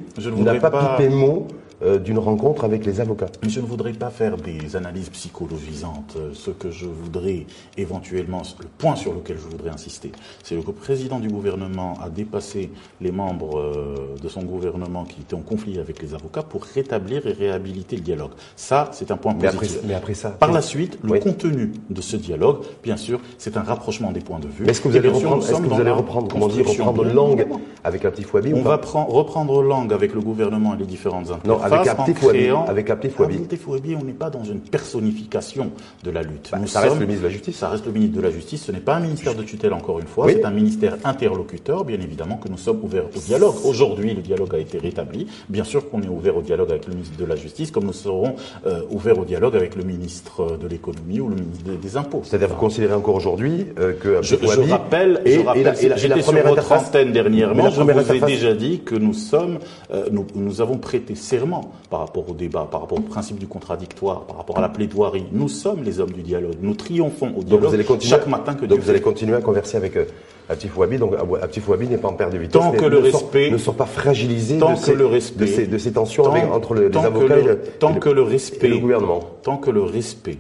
n'a 0.44 0.56
pas, 0.56 0.70
pas 0.70 0.98
pipé 0.98 1.10
mot 1.10 1.48
euh, 1.84 2.00
d'une 2.00 2.20
rencontre 2.20 2.64
avec 2.64 2.86
les 2.86 3.02
avocats. 3.02 3.28
Mais 3.44 3.50
je 3.50 3.60
ne 3.60 3.66
voudrais 3.66 3.94
pas 3.94 4.10
faire 4.10 4.38
des 4.38 4.76
analyses 4.76 5.10
psychologisantes. 5.10 6.18
Ce 6.34 6.52
que 6.52 6.72
je 6.72 6.86
voudrais 6.86 7.46
éventuellement, 7.78 8.42
le 8.60 8.68
point 8.78 8.96
sur 8.96 9.14
lequel 9.14 9.38
je 9.38 9.48
voudrais 9.50 9.70
insister, 9.70 10.12
c'est 10.44 10.56
que 10.56 10.66
le 10.66 10.74
président 10.74 11.20
du 11.20 11.28
gouvernement 11.28 11.96
a 12.02 12.10
dépassé 12.10 12.72
les 13.02 13.12
membres 13.12 13.60
euh, 13.60 14.16
de 14.22 14.28
son 14.28 14.44
gouvernement 14.44 15.04
qui 15.04 15.22
étaient 15.22 15.34
en 15.36 15.40
conflit 15.42 15.80
avec 15.80 16.02
les 16.02 16.14
avocats 16.14 16.44
pour 16.44 16.64
rétablir 16.64 17.26
et 17.28 17.34
réhabiliter 17.34 17.96
le 17.96 18.02
dialogue. 18.02 18.32
Ça, 18.56 18.90
c'est 18.92 19.12
un 19.12 19.18
point 19.18 19.34
positif. 19.34 19.52
Mais 19.52 19.58
après, 19.58 19.88
mais 19.88 19.94
après 19.96 20.14
ça, 20.14 20.30
par 20.30 20.52
la 20.52 20.62
suite, 20.62 21.00
le 21.04 21.12
oui. 21.12 21.20
contenu 21.20 21.72
de 21.90 22.02
ce 22.02 22.16
dialogue, 22.18 22.60
bien 22.84 22.98
sûr, 22.98 23.20
c'est 23.38 23.58
un 23.58 23.64
rapprochement 23.64 24.12
des 24.12 24.22
points 24.22 24.40
de 24.40 24.48
vue. 24.48 24.68
Est-ce 24.68 24.82
que 24.82 24.88
vous 24.88 24.98
allez 24.98 25.10
reprendre, 25.10 25.46
que 25.46 25.68
vous 25.68 25.82
allez 25.82 25.92
reprendre 25.92 26.28
comment 26.28 26.48
dire, 26.48 26.68
reprendre 26.68 27.04
langue 27.04 27.48
avec 27.84 28.06
un 28.06 28.12
petit 28.12 28.24
Fouabi 28.24 28.54
On 28.54 28.62
va 28.62 28.78
reprendre 28.78 29.62
langue 29.62 29.94
avec 29.94 30.14
le 30.14 30.22
gouvernement 30.22 30.76
et 30.76 30.78
les 30.78 30.86
différentes 30.86 31.32
interfaces. 31.32 31.73
Avec. 31.74 32.90
Abdi 32.90 33.10
Fouabi, 33.58 33.96
on 33.96 34.04
n'est 34.04 34.14
pas 34.14 34.30
dans 34.30 34.44
une 34.44 34.60
personnification 34.60 35.72
de 36.04 36.12
la 36.12 36.22
lutte. 36.22 36.50
Bah, 36.52 36.60
ça 36.66 36.82
reste 36.82 37.00
le 37.00 37.06
ministre 37.06 37.24
de 37.24 37.28
la 37.28 37.34
Justice. 37.34 37.58
Ça 37.58 37.70
reste 37.70 37.86
le 37.86 37.92
ministre 37.92 38.18
de 38.18 38.22
la 38.22 38.32
Justice. 38.32 38.64
Ce 38.64 38.72
n'est 38.72 38.80
pas 38.80 38.96
un 38.96 39.00
ministère 39.00 39.36
de 39.36 39.44
tutelle, 39.44 39.74
encore 39.74 40.00
une 40.00 40.08
fois. 40.08 40.26
Oui. 40.26 40.34
C'est 40.36 40.46
un 40.46 40.52
ministère 40.52 40.98
interlocuteur, 41.04 41.86
bien 41.86 42.00
évidemment, 42.00 42.38
que 42.38 42.50
nous 42.50 42.58
sommes 42.58 42.80
ouverts 42.84 43.06
au 43.06 43.20
dialogue. 43.20 43.56
Aujourd'hui, 43.64 44.14
le 44.14 44.22
dialogue 44.22 44.54
a 44.56 44.60
été 44.60 44.78
rétabli. 44.78 45.28
Bien 45.50 45.64
sûr 45.64 45.90
qu'on 45.90 46.02
est 46.02 46.08
ouvert 46.08 46.38
au 46.38 46.42
dialogue 46.42 46.72
avec 46.72 46.88
le 46.88 46.94
ministre 46.94 47.18
de 47.18 47.26
la 47.26 47.36
Justice, 47.36 47.72
comme 47.72 47.86
nous 47.86 47.94
serons 47.94 48.36
euh, 48.66 48.82
ouverts 48.90 49.20
au 49.20 49.26
dialogue 49.26 49.56
avec 49.56 49.76
le 49.76 49.84
ministre 49.84 50.58
de 50.58 50.68
l'économie 50.68 51.20
ou 51.20 51.30
le 51.30 51.36
ministre 51.36 51.64
des, 51.82 51.94
Impôts. 51.94 52.22
C'est-à-dire, 52.24 52.50
vous 52.50 52.56
considérez 52.56 52.96
encore 52.96 53.14
aujourd'hui 53.14 53.68
euh, 53.80 53.94
que 53.94 54.24
je, 54.24 54.36
je, 54.36 54.72
rappelle, 54.72 55.22
et, 55.26 55.36
je 55.36 55.40
rappelle, 55.42 55.76
j'étais 55.96 56.22
sur 56.24 56.34
votre 56.34 56.72
antenne 56.72 57.12
dernièrement, 57.12 57.70
je 57.70 57.82
vous 57.82 58.12
ai 58.12 58.20
déjà 58.20 58.54
dit 58.54 58.82
que 58.84 58.96
nous 58.96 59.14
sommes, 59.14 59.60
euh, 59.94 60.06
nous, 60.12 60.26
nous 60.34 60.62
avons 60.62 60.78
prêté 60.78 61.14
serment 61.14 61.63
par 61.90 62.00
rapport 62.00 62.30
au 62.30 62.34
débat, 62.34 62.68
par 62.70 62.82
rapport 62.82 62.98
au 62.98 63.02
principe 63.02 63.40
du 63.40 63.48
contradictoire, 63.48 64.22
par 64.22 64.38
rapport 64.38 64.58
à 64.58 64.62
la 64.62 64.70
plaidoirie. 64.70 65.26
Nous 65.32 65.50
sommes 65.50 65.84
les 65.84 66.00
hommes 66.00 66.12
du 66.12 66.22
dialogue. 66.22 66.56
Nous 66.62 66.74
triomphons 66.76 67.28
au 67.28 67.44
dialogue 67.44 67.50
donc 67.50 67.62
vous 67.62 67.74
allez 67.74 67.84
continuer, 67.84 68.10
chaque 68.10 68.28
matin 68.28 68.54
que 68.56 68.66
Donc 68.66 68.80
Dieu 68.80 68.86
vous 68.86 68.90
allez 68.90 69.02
continuer 69.02 69.36
à 69.36 69.42
converser 69.42 69.78
avec 69.78 69.96
euh, 69.96 70.06
Abdi 70.50 70.68
Fouabi. 70.68 70.98
Donc 70.98 71.14
Abdi 71.42 71.60
Fouabi 71.60 71.88
n'est 71.88 71.98
pas 71.98 72.10
en 72.10 72.14
perte 72.14 72.34
de 72.34 72.38
vitesse. 72.38 72.62
Tant 72.62 72.72
que 72.72 72.86
le 72.86 73.00
ne 73.00 73.04
respect, 73.04 73.48
sont, 73.48 73.54
ne 73.54 73.58
sont 73.58 73.74
pas 73.74 73.86
fragilisés 73.86 74.58
tant 74.58 74.72
de, 74.74 74.80
que 74.80 74.86
ces, 74.86 74.96
le 74.96 75.06
respect, 75.06 75.46
de, 75.46 75.46
ces, 75.46 75.68
de 75.68 75.78
ces 75.78 75.94
tensions 75.94 76.24
tant, 76.24 76.32
avec, 76.32 76.52
entre 76.52 76.74
le, 76.74 76.86
les 76.86 76.92
tant 76.92 77.04
avocats 77.04 77.36
que 77.36 77.40
et, 77.40 77.44
le, 77.44 77.62
tant 77.80 77.92
et 77.92 77.94
le, 77.94 78.00
que 78.00 78.10
le 78.10 78.22
respect, 78.24 78.68
et 78.68 78.70
le 78.70 78.78
gouvernement. 78.80 79.20
Tant 79.44 79.58
que 79.58 79.70
le 79.70 79.84
respect 79.84 80.38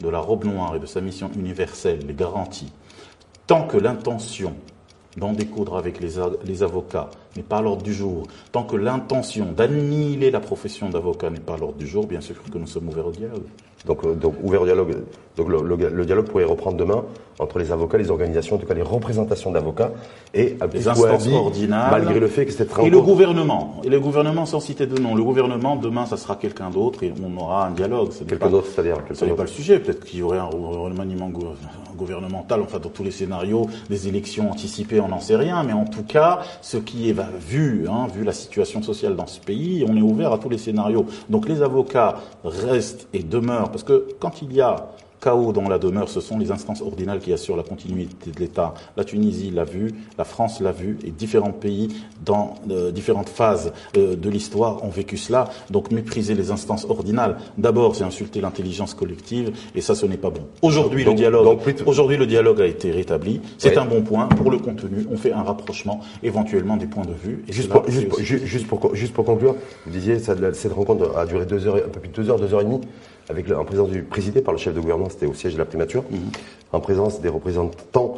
de 0.00 0.08
la 0.08 0.18
robe 0.18 0.44
noire 0.44 0.76
et 0.76 0.78
de 0.78 0.86
sa 0.86 1.00
mission 1.00 1.30
universelle 1.36 2.00
est 2.08 2.16
garanti, 2.16 2.72
tant 3.46 3.66
que 3.66 3.76
l'intention 3.76 4.54
d'en 5.16 5.32
découdre 5.32 5.76
avec 5.76 6.00
les, 6.00 6.62
avocats 6.62 7.10
n'est 7.36 7.42
pas 7.42 7.58
à 7.58 7.62
l'ordre 7.62 7.82
du 7.82 7.94
jour, 7.94 8.26
tant 8.52 8.64
que 8.64 8.76
l'intention 8.76 9.52
d'annihiler 9.52 10.30
la 10.30 10.40
profession 10.40 10.88
d'avocat 10.88 11.30
n'est 11.30 11.40
pas 11.40 11.54
à 11.54 11.58
l'ordre 11.58 11.78
du 11.78 11.86
jour, 11.86 12.06
bien 12.06 12.20
sûr 12.20 12.36
que 12.42 12.58
nous 12.58 12.66
sommes 12.66 12.88
ouverts 12.88 13.06
au 13.06 13.12
dialogue. 13.12 13.46
Donc, 13.86 14.04
euh, 14.04 14.14
donc 14.14 14.34
ouvert 14.42 14.62
au 14.62 14.64
dialogue. 14.64 14.96
Donc 15.36 15.48
le, 15.48 15.62
le, 15.62 15.76
le, 15.90 16.04
dialogue 16.04 16.26
pourrait 16.26 16.44
reprendre 16.44 16.76
demain 16.76 17.04
entre 17.40 17.58
les 17.58 17.72
avocats, 17.72 17.98
les 17.98 18.10
organisations, 18.10 18.54
en 18.54 18.58
tout 18.58 18.66
cas 18.66 18.74
les 18.74 18.82
représentations 18.82 19.50
d'avocats 19.50 19.90
et 20.32 20.56
les 20.72 20.88
instances 20.88 21.26
ordinales, 21.26 21.90
malgré 21.90 22.20
le 22.20 22.28
fait 22.28 22.46
que 22.46 22.52
rencontre... 22.62 22.86
et 22.86 22.90
le 22.90 23.00
gouvernement. 23.00 23.80
Et 23.82 23.88
le 23.88 23.98
gouvernement 23.98 24.46
sans 24.46 24.60
citer 24.60 24.86
de 24.86 24.96
nom. 25.00 25.16
Le 25.16 25.24
gouvernement 25.24 25.74
demain, 25.74 26.06
ça 26.06 26.16
sera 26.16 26.36
quelqu'un 26.36 26.70
d'autre 26.70 27.02
et 27.02 27.12
on 27.20 27.36
aura 27.36 27.66
un 27.66 27.72
dialogue. 27.72 28.10
Quelqu'un 28.28 28.50
d'autre, 28.50 28.68
c'est-à-dire 28.72 28.98
Ce 29.12 29.24
n'est 29.24 29.32
pas 29.32 29.42
le 29.42 29.48
sujet. 29.48 29.80
Peut-être 29.80 30.04
qu'il 30.04 30.20
y 30.20 30.22
aurait 30.22 30.38
un 30.38 30.46
remaniement 30.46 31.30
gouvernemental, 31.96 32.60
enfin 32.62 32.78
dans 32.78 32.88
tous 32.88 33.02
les 33.02 33.10
scénarios, 33.10 33.66
des 33.90 34.06
élections 34.06 34.50
anticipées, 34.50 35.00
on 35.00 35.08
n'en 35.08 35.20
sait 35.20 35.36
rien. 35.36 35.64
Mais 35.64 35.72
en 35.72 35.84
tout 35.84 36.04
cas, 36.04 36.40
ce 36.62 36.76
qui 36.76 37.10
est 37.10 37.16
vu, 37.40 37.86
hein, 37.88 38.06
vu 38.14 38.22
la 38.22 38.32
situation 38.32 38.82
sociale 38.82 39.16
dans 39.16 39.26
ce 39.26 39.40
pays, 39.40 39.84
on 39.88 39.96
est 39.96 40.02
ouvert 40.02 40.32
à 40.32 40.38
tous 40.38 40.48
les 40.48 40.58
scénarios. 40.58 41.06
Donc 41.28 41.48
les 41.48 41.62
avocats 41.62 42.18
restent 42.44 43.08
et 43.12 43.24
demeurent 43.24 43.70
parce 43.74 43.82
que 43.82 44.06
quand 44.20 44.40
il 44.40 44.52
y 44.52 44.60
a 44.60 44.76
chaos 45.20 45.52
dans 45.52 45.68
la 45.68 45.80
demeure, 45.80 46.08
ce 46.08 46.20
sont 46.20 46.38
les 46.38 46.52
instances 46.52 46.80
ordinales 46.80 47.18
qui 47.18 47.32
assurent 47.32 47.56
la 47.56 47.64
continuité 47.64 48.30
de 48.30 48.38
l'État. 48.38 48.74
La 48.96 49.02
Tunisie 49.02 49.50
l'a 49.50 49.64
vu, 49.64 49.92
la 50.16 50.22
France 50.22 50.60
l'a 50.60 50.70
vu, 50.70 50.96
et 51.02 51.10
différents 51.10 51.50
pays 51.50 51.88
dans 52.24 52.54
euh, 52.70 52.92
différentes 52.92 53.28
phases 53.28 53.72
euh, 53.96 54.14
de 54.14 54.30
l'histoire 54.30 54.84
ont 54.84 54.90
vécu 54.90 55.16
cela. 55.16 55.48
Donc 55.70 55.90
mépriser 55.90 56.34
les 56.34 56.52
instances 56.52 56.86
ordinales, 56.88 57.38
d'abord, 57.58 57.96
c'est 57.96 58.04
insulter 58.04 58.40
l'intelligence 58.40 58.94
collective, 58.94 59.50
et 59.74 59.80
ça, 59.80 59.96
ce 59.96 60.06
n'est 60.06 60.18
pas 60.18 60.30
bon. 60.30 60.42
Aujourd'hui, 60.62 61.02
le 61.02 61.14
dialogue, 61.14 61.58
aujourd'hui, 61.84 62.16
le 62.16 62.26
dialogue 62.26 62.60
a 62.60 62.66
été 62.66 62.92
rétabli. 62.92 63.40
C'est 63.58 63.70
ouais. 63.70 63.78
un 63.78 63.86
bon 63.86 64.02
point 64.02 64.28
pour 64.28 64.52
le 64.52 64.58
contenu. 64.58 65.04
On 65.10 65.16
fait 65.16 65.32
un 65.32 65.42
rapprochement, 65.42 65.98
éventuellement, 66.22 66.76
des 66.76 66.86
points 66.86 67.06
de 67.06 67.14
vue. 67.14 67.44
Et 67.48 67.52
juste, 67.52 67.70
pour, 67.70 67.90
juste, 67.90 68.08
pour, 68.08 68.20
juste, 68.20 68.66
pour, 68.68 68.94
juste 68.94 69.14
pour 69.14 69.24
conclure, 69.24 69.56
vous 69.84 69.90
disiez, 69.90 70.20
ça, 70.20 70.36
cette 70.52 70.72
rencontre 70.72 71.16
a 71.16 71.26
duré 71.26 71.44
deux 71.44 71.66
heures, 71.66 71.76
un 71.76 71.88
peu 71.88 71.98
plus 71.98 72.10
de 72.10 72.14
deux 72.14 72.30
heures, 72.30 72.38
deux 72.38 72.54
heures 72.54 72.60
et 72.60 72.64
demie 72.64 72.80
avec 73.28 73.48
le, 73.48 73.58
en 73.58 73.64
présence 73.64 73.90
du 73.90 74.02
présidé 74.02 74.40
par 74.40 74.52
le 74.52 74.58
chef 74.58 74.74
de 74.74 74.80
gouvernement, 74.80 75.08
c'était 75.08 75.26
au 75.26 75.34
siège 75.34 75.54
de 75.54 75.58
la 75.58 75.64
primature, 75.64 76.02
mmh. 76.02 76.16
en 76.72 76.80
présence 76.80 77.20
des 77.20 77.28
représentants 77.28 78.16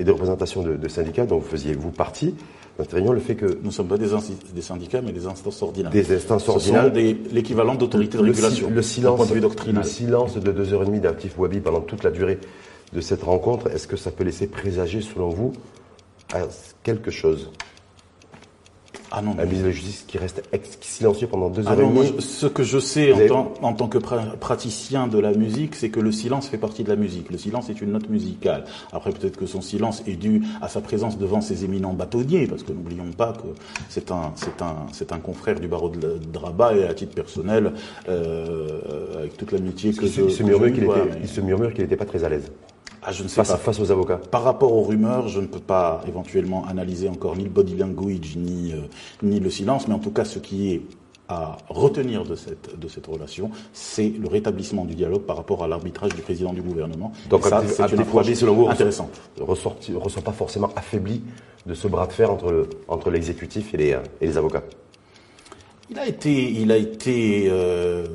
et 0.00 0.04
des 0.04 0.10
représentations 0.10 0.62
de, 0.62 0.76
de 0.76 0.88
syndicats 0.88 1.26
dont 1.26 1.38
vous 1.38 1.48
faisiez 1.48 1.74
vous 1.74 1.90
partie. 1.90 2.34
Notre 2.78 2.94
réunion, 2.94 3.12
le 3.12 3.18
fait 3.18 3.34
que 3.34 3.46
nous 3.46 3.66
ne 3.66 3.70
sommes 3.72 3.88
pas 3.88 3.98
des, 3.98 4.10
des, 4.54 4.62
syndicats, 4.62 5.00
mais 5.02 5.10
des 5.10 5.26
instances 5.26 5.62
ordinales. 5.62 5.92
Des 5.92 6.14
instances 6.14 6.48
ordinales. 6.48 6.92
Ce 6.94 7.00
sont 7.00 7.34
l'équivalent 7.34 7.74
d'autorité 7.74 8.18
de 8.18 8.22
régulation. 8.22 8.68
Le, 8.68 8.76
le 8.76 8.82
silence, 8.82 9.28
de 9.28 9.34
vue 9.34 9.72
le 9.72 9.82
silence 9.82 10.36
de 10.36 10.52
deux 10.52 10.72
heures 10.72 10.82
et 10.82 10.86
demie 10.86 11.00
d'Actif 11.00 11.36
Wabi 11.38 11.58
pendant 11.58 11.80
toute 11.80 12.04
la 12.04 12.12
durée 12.12 12.38
de 12.92 13.00
cette 13.00 13.24
rencontre, 13.24 13.66
est-ce 13.68 13.88
que 13.88 13.96
ça 13.96 14.12
peut 14.12 14.22
laisser 14.22 14.46
présager, 14.46 15.00
selon 15.00 15.28
vous, 15.28 15.52
à 16.32 16.42
quelque 16.84 17.10
chose? 17.10 17.50
Ah 19.10 19.22
non, 19.22 19.36
un 19.38 19.44
ministre 19.44 19.66
de 19.66 19.70
Justice 19.70 20.04
qui 20.06 20.18
reste 20.18 20.42
silencieux 20.80 21.26
pendant 21.26 21.48
deux 21.48 21.62
ah 21.66 21.72
heures 21.72 21.78
non, 21.78 21.84
et 21.84 22.06
demie. 22.06 22.12
Moi, 22.12 22.20
ce 22.20 22.46
que 22.46 22.62
je 22.62 22.78
sais 22.78 23.12
en, 23.12 23.16
avez... 23.16 23.28
tant, 23.28 23.54
en, 23.62 23.72
tant, 23.72 23.88
que 23.88 23.98
praticien 23.98 25.06
de 25.06 25.18
la 25.18 25.32
musique, 25.32 25.74
c'est 25.74 25.88
que 25.88 26.00
le 26.00 26.12
silence 26.12 26.48
fait 26.48 26.58
partie 26.58 26.84
de 26.84 26.88
la 26.88 26.96
musique. 26.96 27.30
Le 27.30 27.38
silence 27.38 27.70
est 27.70 27.80
une 27.80 27.92
note 27.92 28.08
musicale. 28.08 28.64
Après, 28.92 29.12
peut-être 29.12 29.36
que 29.36 29.46
son 29.46 29.60
silence 29.60 30.02
est 30.06 30.16
dû 30.16 30.42
à 30.60 30.68
sa 30.68 30.80
présence 30.80 31.18
devant 31.18 31.40
ces 31.40 31.64
éminents 31.64 31.94
bâtonniers, 31.94 32.46
parce 32.46 32.62
que 32.62 32.72
n'oublions 32.72 33.10
pas 33.16 33.32
que 33.32 33.48
c'est 33.88 34.10
un, 34.10 34.32
c'est 34.36 34.62
un, 34.62 34.86
c'est 34.92 35.12
un 35.12 35.18
confrère 35.18 35.58
du 35.58 35.68
barreau 35.68 35.88
de, 35.88 36.18
de, 36.18 36.38
Rabat 36.38 36.76
et 36.76 36.84
à 36.84 36.94
titre 36.94 37.14
personnel, 37.14 37.72
euh, 38.08 39.18
avec 39.18 39.36
toute 39.36 39.52
l'amitié 39.52 39.92
que 39.92 40.06
je. 40.06 40.28
Se, 40.28 40.28
se 40.28 40.42
murmure 40.42 40.72
qu'il 40.72 40.84
était, 40.84 41.04
mais... 41.06 41.18
il 41.22 41.28
se 41.28 41.40
murmure 41.40 41.72
qu'il 41.72 41.82
n'était 41.82 41.96
pas 41.96 42.04
très 42.04 42.24
à 42.24 42.28
l'aise. 42.28 42.50
Ah, 43.08 43.12
je 43.12 43.22
ne 43.22 43.28
sais 43.28 43.36
face, 43.36 43.48
pas. 43.48 43.56
face 43.56 43.80
aux 43.80 43.90
avocats. 43.90 44.18
Par 44.30 44.42
rapport 44.42 44.70
aux 44.74 44.82
rumeurs, 44.82 45.28
je 45.28 45.40
ne 45.40 45.46
peux 45.46 45.60
pas 45.60 46.02
éventuellement 46.06 46.66
analyser 46.66 47.08
encore 47.08 47.36
ni 47.36 47.44
le 47.44 47.48
body 47.48 47.74
language 47.74 48.36
ni, 48.36 48.72
euh, 48.72 48.82
ni 49.22 49.40
le 49.40 49.48
silence, 49.48 49.88
mais 49.88 49.94
en 49.94 49.98
tout 49.98 50.10
cas, 50.10 50.26
ce 50.26 50.38
qui 50.38 50.72
est 50.74 50.82
à 51.26 51.56
retenir 51.70 52.24
de 52.24 52.34
cette, 52.34 52.78
de 52.78 52.86
cette 52.86 53.06
relation, 53.06 53.50
c'est 53.72 54.10
le 54.10 54.28
rétablissement 54.28 54.84
du 54.84 54.94
dialogue 54.94 55.22
par 55.22 55.38
rapport 55.38 55.64
à 55.64 55.68
l'arbitrage 55.68 56.14
du 56.14 56.20
président 56.20 56.52
du 56.52 56.60
gouvernement. 56.60 57.12
Donc, 57.30 57.46
Et 57.46 57.48
ça, 57.48 57.62
c'est 57.66 57.92
une 57.94 58.00
approche 58.00 58.30
selon 58.34 58.54
vous, 58.54 58.68
intéressante. 58.68 59.18
ressort, 59.40 59.76
ressort 59.94 60.22
pas 60.22 60.32
forcément 60.32 60.68
affaibli 60.76 61.22
de 61.64 61.72
ce 61.72 61.88
bras 61.88 62.06
de 62.06 62.12
fer 62.12 62.30
entre, 62.30 62.52
le, 62.52 62.68
entre 62.88 63.10
l'exécutif 63.10 63.72
et 63.72 63.78
les, 63.78 63.92
euh, 63.94 64.00
et 64.20 64.26
les 64.26 64.36
avocats. 64.36 64.62
Il 65.90 65.98
a 65.98 66.06
été, 66.06 66.50
il 66.52 66.70
a 66.70 66.76
été, 66.76 67.48
euh, 67.50 68.06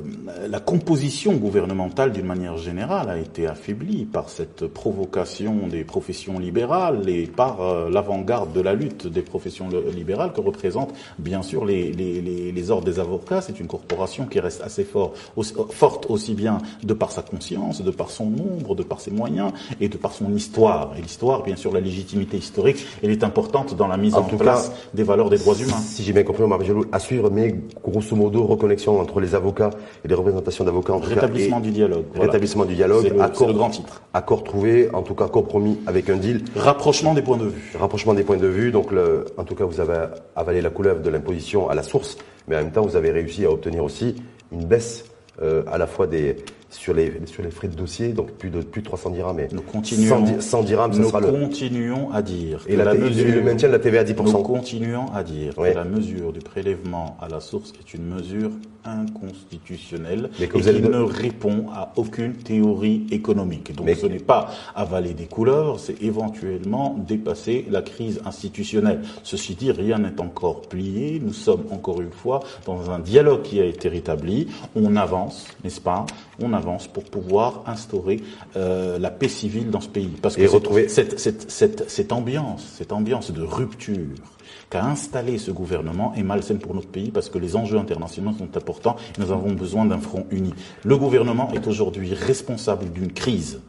la 0.48 0.60
composition 0.60 1.32
gouvernementale 1.34 2.12
d'une 2.12 2.24
manière 2.24 2.56
générale 2.56 3.10
a 3.10 3.18
été 3.18 3.48
affaiblie 3.48 4.04
par 4.04 4.28
cette 4.28 4.68
provocation 4.68 5.66
des 5.66 5.82
professions 5.82 6.38
libérales 6.38 7.08
et 7.08 7.26
par 7.26 7.60
euh, 7.62 7.90
l'avant-garde 7.90 8.52
de 8.52 8.60
la 8.60 8.74
lutte 8.74 9.08
des 9.08 9.22
professions 9.22 9.68
le- 9.68 9.90
libérales 9.90 10.32
que 10.32 10.40
représentent 10.40 10.94
bien 11.18 11.42
sûr 11.42 11.64
les, 11.64 11.90
les, 11.92 12.20
les, 12.20 12.52
les 12.52 12.70
ordres 12.70 12.84
des 12.84 13.00
avocats. 13.00 13.40
C'est 13.40 13.58
une 13.58 13.66
corporation 13.66 14.26
qui 14.26 14.38
reste 14.38 14.60
assez 14.62 14.84
fort, 14.84 15.12
aussi- 15.36 15.54
forte 15.70 16.06
aussi 16.08 16.34
bien 16.34 16.58
de 16.84 16.94
par 16.94 17.10
sa 17.10 17.22
conscience, 17.22 17.82
de 17.82 17.90
par 17.90 18.10
son 18.10 18.26
nombre, 18.30 18.76
de 18.76 18.84
par 18.84 19.00
ses 19.00 19.10
moyens 19.10 19.50
et 19.80 19.88
de 19.88 19.96
par 19.96 20.12
son 20.12 20.32
histoire. 20.36 20.94
Et 20.96 21.02
l'histoire, 21.02 21.42
bien 21.42 21.56
sûr, 21.56 21.72
la 21.72 21.80
légitimité 21.80 22.36
historique, 22.36 22.86
elle 23.02 23.10
est 23.10 23.24
importante 23.24 23.74
dans 23.76 23.88
la 23.88 23.96
mise 23.96 24.14
En 24.14 24.18
en, 24.20 24.22
tout 24.24 24.36
place 24.36 24.70
des 24.94 25.02
valeurs 25.02 25.28
des 25.28 25.38
droits 25.38 25.56
humains. 25.56 25.72
Si 25.78 26.04
j'ai 26.04 26.12
bien 26.12 26.22
compris, 26.22 26.44
Bejelou, 26.46 26.84
à 26.92 27.00
suivre, 27.00 27.30
mais 27.30 27.63
grosso 27.82 28.16
modo, 28.16 28.44
reconnexion 28.44 29.00
entre 29.00 29.20
les 29.20 29.34
avocats 29.34 29.70
et 30.04 30.08
les 30.08 30.14
représentations 30.14 30.64
d'avocats. 30.64 30.96
Rétablissement 30.96 31.60
du 31.60 31.70
dialogue. 31.70 32.04
Rétablissement 32.14 32.64
du 32.64 32.74
dialogue. 32.74 33.02
C'est 33.02 33.46
le, 33.46 33.52
grand 33.52 33.70
titre. 33.70 34.02
Accord 34.12 34.44
trouvé, 34.44 34.88
en 34.92 35.02
tout 35.02 35.14
cas 35.14 35.28
compromis 35.28 35.78
avec 35.86 36.10
un 36.10 36.16
deal. 36.16 36.44
Rapprochement 36.56 37.14
des 37.14 37.22
points 37.22 37.36
de 37.36 37.46
vue. 37.46 37.72
Rapprochement 37.78 38.14
des 38.14 38.22
points 38.22 38.36
de 38.36 38.46
vue. 38.46 38.70
Donc, 38.70 38.92
le, 38.92 39.24
en 39.36 39.44
tout 39.44 39.54
cas, 39.54 39.64
vous 39.64 39.80
avez 39.80 40.06
avalé 40.36 40.60
la 40.60 40.70
couleuvre 40.70 41.00
de 41.00 41.10
l'imposition 41.10 41.68
à 41.68 41.74
la 41.74 41.82
source, 41.82 42.16
mais 42.48 42.56
en 42.56 42.60
même 42.60 42.72
temps, 42.72 42.82
vous 42.82 42.96
avez 42.96 43.10
réussi 43.10 43.44
à 43.44 43.50
obtenir 43.50 43.84
aussi 43.84 44.16
une 44.52 44.64
baisse 44.64 45.04
euh, 45.42 45.62
à 45.70 45.78
la 45.78 45.86
fois 45.86 46.06
des, 46.06 46.36
sur 46.74 46.94
les, 46.94 47.12
sur 47.26 47.42
les 47.42 47.50
frais 47.50 47.68
de 47.68 47.74
dossier, 47.74 48.08
donc 48.08 48.32
plus 48.32 48.50
de, 48.50 48.60
plus 48.60 48.82
de 48.82 48.86
300 48.86 49.10
dirhams. 49.10 49.36
Mais 49.36 49.48
nous 49.52 49.62
continuons, 49.62 50.40
100, 50.40 50.62
dirhams, 50.64 50.92
ce 50.92 50.98
nous 50.98 51.08
sera 51.08 51.20
continuons 51.20 52.10
à 52.12 52.22
dire. 52.22 52.64
Et, 52.68 52.76
la, 52.76 52.94
mesure, 52.94 53.34
le 53.34 53.42
maintien 53.42 53.68
de 53.68 53.72
la 53.72 53.78
TVA 53.78 54.00
à 54.00 54.04
10%. 54.04 54.24
Nous 54.24 54.42
continuons 54.42 55.06
à 55.14 55.22
dire 55.22 55.54
que 55.54 55.62
la 55.62 55.84
mesure 55.84 56.32
du 56.32 56.40
prélèvement 56.40 57.16
à 57.20 57.28
la 57.28 57.40
source 57.40 57.72
est 57.80 57.94
une 57.94 58.06
mesure 58.06 58.50
inconstitutionnelle 58.84 60.30
et 60.40 60.48
qui 60.48 60.58
ne 60.58 60.98
répond 60.98 61.66
à 61.72 61.92
aucune 61.96 62.34
théorie 62.34 63.06
économique. 63.10 63.74
Donc 63.74 63.88
ce 63.90 64.06
n'est 64.06 64.18
pas 64.18 64.50
avaler 64.74 65.14
des 65.14 65.26
couleurs, 65.26 65.80
c'est 65.80 66.02
éventuellement 66.02 66.96
dépasser 67.06 67.66
la 67.70 67.82
crise 67.82 68.20
institutionnelle. 68.24 69.02
Ceci 69.22 69.54
dit, 69.54 69.70
rien 69.70 69.98
n'est 69.98 70.20
encore 70.20 70.62
plié. 70.62 71.20
Nous 71.24 71.32
sommes 71.32 71.64
encore 71.70 72.00
une 72.00 72.12
fois 72.12 72.40
dans 72.66 72.90
un 72.90 72.98
dialogue 72.98 73.42
qui 73.42 73.60
a 73.60 73.64
été 73.64 73.88
rétabli. 73.88 74.48
On 74.74 74.96
avance, 74.96 75.46
n'est-ce 75.62 75.80
pas? 75.80 76.06
On 76.40 76.52
avance 76.52 76.86
pour 76.88 77.04
pouvoir 77.04 77.62
instaurer 77.66 78.20
euh, 78.56 78.98
la 78.98 79.10
paix 79.10 79.28
civile 79.28 79.70
dans 79.70 79.80
ce 79.80 79.88
pays. 79.88 80.12
Parce 80.20 80.36
que 80.36 80.46
retrouver 80.46 80.88
cette, 80.88 81.18
cette, 81.18 81.50
cette, 81.50 81.90
cette 81.90 82.12
ambiance, 82.12 82.64
cette 82.76 82.92
ambiance 82.92 83.30
de 83.30 83.42
rupture 83.42 84.33
qu'a 84.74 84.86
installé 84.86 85.38
ce 85.38 85.52
gouvernement 85.52 86.12
est 86.16 86.24
malsaine 86.24 86.58
pour 86.58 86.74
notre 86.74 86.88
pays 86.88 87.12
parce 87.12 87.28
que 87.28 87.38
les 87.38 87.54
enjeux 87.54 87.78
internationaux 87.78 88.32
sont 88.36 88.56
importants 88.56 88.96
nous 89.20 89.30
avons 89.30 89.52
besoin 89.52 89.84
d'un 89.84 90.00
front 90.00 90.26
uni. 90.32 90.52
Le 90.82 90.96
gouvernement 90.96 91.52
est 91.52 91.68
aujourd'hui 91.68 92.12
responsable 92.12 92.90
d'une 92.90 93.12
crise 93.12 93.60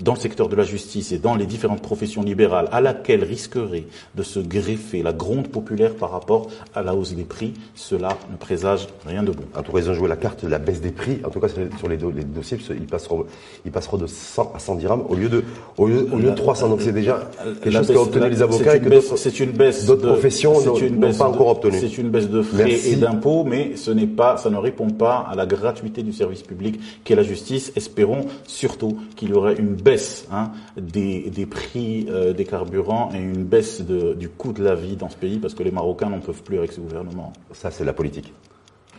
dans 0.00 0.14
le 0.14 0.18
secteur 0.18 0.48
de 0.48 0.56
la 0.56 0.64
justice 0.64 1.12
et 1.12 1.18
dans 1.18 1.34
les 1.34 1.46
différentes 1.46 1.82
professions 1.82 2.22
libérales 2.22 2.68
à 2.72 2.80
laquelle 2.80 3.24
risquerait 3.24 3.84
de 4.14 4.22
se 4.22 4.40
greffer 4.40 5.02
la 5.02 5.12
gronde 5.12 5.48
populaire 5.48 5.94
par 5.94 6.10
rapport 6.10 6.48
à 6.74 6.82
la 6.82 6.94
hausse 6.94 7.14
des 7.14 7.24
prix, 7.24 7.54
cela 7.74 8.16
ne 8.30 8.36
présage 8.36 8.86
rien 9.06 9.22
de 9.22 9.32
bon. 9.32 9.44
En 9.56 9.62
tout 9.62 9.72
cas, 9.72 9.78
ils 9.78 9.90
ont 9.90 9.94
joué 9.94 10.08
la 10.08 10.16
carte 10.16 10.44
de 10.44 10.50
la 10.50 10.58
baisse 10.58 10.80
des 10.80 10.92
prix. 10.92 11.18
En 11.24 11.30
tout 11.30 11.40
cas, 11.40 11.48
sur 11.48 11.88
les, 11.88 11.96
dossiers, 11.96 12.58
ils 12.70 12.86
passeront, 12.86 13.26
ils 13.64 13.72
passeront 13.72 13.96
de 13.96 14.06
100 14.06 14.52
à 14.54 14.58
100 14.58 14.74
dirhams 14.76 15.04
au 15.08 15.14
lieu 15.14 15.28
de, 15.28 15.44
au 15.76 15.86
lieu, 15.86 16.04
de 16.04 16.30
300. 16.30 16.68
Donc 16.68 16.80
c'est 16.82 16.92
déjà 16.92 17.28
quelque 17.62 17.76
chose 17.76 17.92
qu'ont 17.92 18.02
obtenu 18.02 18.28
les 18.28 18.42
avocats 18.42 18.76
et 18.76 18.80
que 18.80 19.00
c'est 19.00 19.40
une 19.40 19.52
baisse 19.52 19.86
d'autres 19.86 20.08
professions 20.08 20.54
n'ont 20.90 21.12
pas 21.12 21.28
encore 21.28 21.48
obtenu. 21.48 21.78
C'est 21.78 21.98
une 21.98 22.10
baisse 22.10 22.28
de 22.28 22.42
frais 22.42 22.72
et 22.86 22.96
d'impôts, 22.96 23.44
mais 23.44 23.76
ce 23.76 23.90
n'est 23.90 24.06
pas, 24.06 24.36
ça 24.36 24.50
ne 24.50 24.56
répond 24.56 24.90
pas 24.90 25.26
à 25.30 25.34
la 25.34 25.46
gratuité 25.46 26.02
du 26.02 26.12
service 26.12 26.42
public 26.42 26.80
qu'est 27.04 27.14
la 27.14 27.22
justice. 27.22 27.72
Espérons 27.76 28.26
surtout 28.46 28.98
qu'il 29.16 29.30
y 29.30 29.32
aurait 29.32 29.56
une 29.56 29.74
baisse 29.74 29.87
baisse 29.88 30.26
hein, 30.30 30.50
des, 30.76 31.30
des, 31.30 31.46
prix 31.46 32.06
euh, 32.10 32.32
des 32.32 32.44
carburants 32.44 33.10
et 33.14 33.18
une 33.18 33.44
baisse 33.44 33.80
de, 33.80 34.14
du 34.14 34.28
coût 34.28 34.52
de 34.52 34.62
la 34.62 34.74
vie 34.74 34.96
dans 34.96 35.08
ce 35.08 35.16
pays 35.16 35.38
parce 35.38 35.54
que 35.54 35.62
les 35.62 35.70
Marocains 35.70 36.10
n'en 36.10 36.20
peuvent 36.20 36.42
plus 36.42 36.58
avec 36.58 36.72
ce 36.72 36.80
gouvernement. 36.80 37.32
Ça, 37.52 37.70
c'est 37.70 37.84
la 37.84 37.92
politique. 37.92 38.32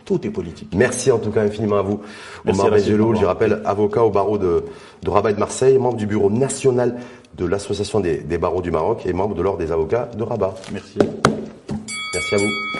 Tout 0.04 0.26
est 0.26 0.30
politique. 0.30 0.72
Merci 0.74 1.12
en 1.12 1.18
tout 1.18 1.30
cas 1.30 1.42
infiniment 1.42 1.76
à 1.76 1.82
vous. 1.82 2.00
Omar 2.46 2.70
Benjelou, 2.70 3.14
je 3.14 3.24
rappelle, 3.24 3.62
avocat 3.64 4.02
au 4.02 4.10
barreau 4.10 4.38
de, 4.38 4.64
de 5.02 5.10
Rabat 5.10 5.30
et 5.30 5.34
de 5.34 5.38
Marseille, 5.38 5.78
membre 5.78 5.96
du 5.96 6.06
bureau 6.06 6.30
national 6.30 6.98
de 7.36 7.44
l'Association 7.44 8.00
des, 8.00 8.18
des 8.18 8.38
barreaux 8.38 8.62
du 8.62 8.72
Maroc 8.72 9.02
et 9.06 9.12
membre 9.12 9.36
de 9.36 9.42
l'Ordre 9.42 9.58
des 9.58 9.70
avocats 9.70 10.08
de 10.16 10.22
Rabat. 10.24 10.54
Merci. 10.72 10.98
Merci 12.12 12.34
à 12.34 12.38
vous. 12.38 12.79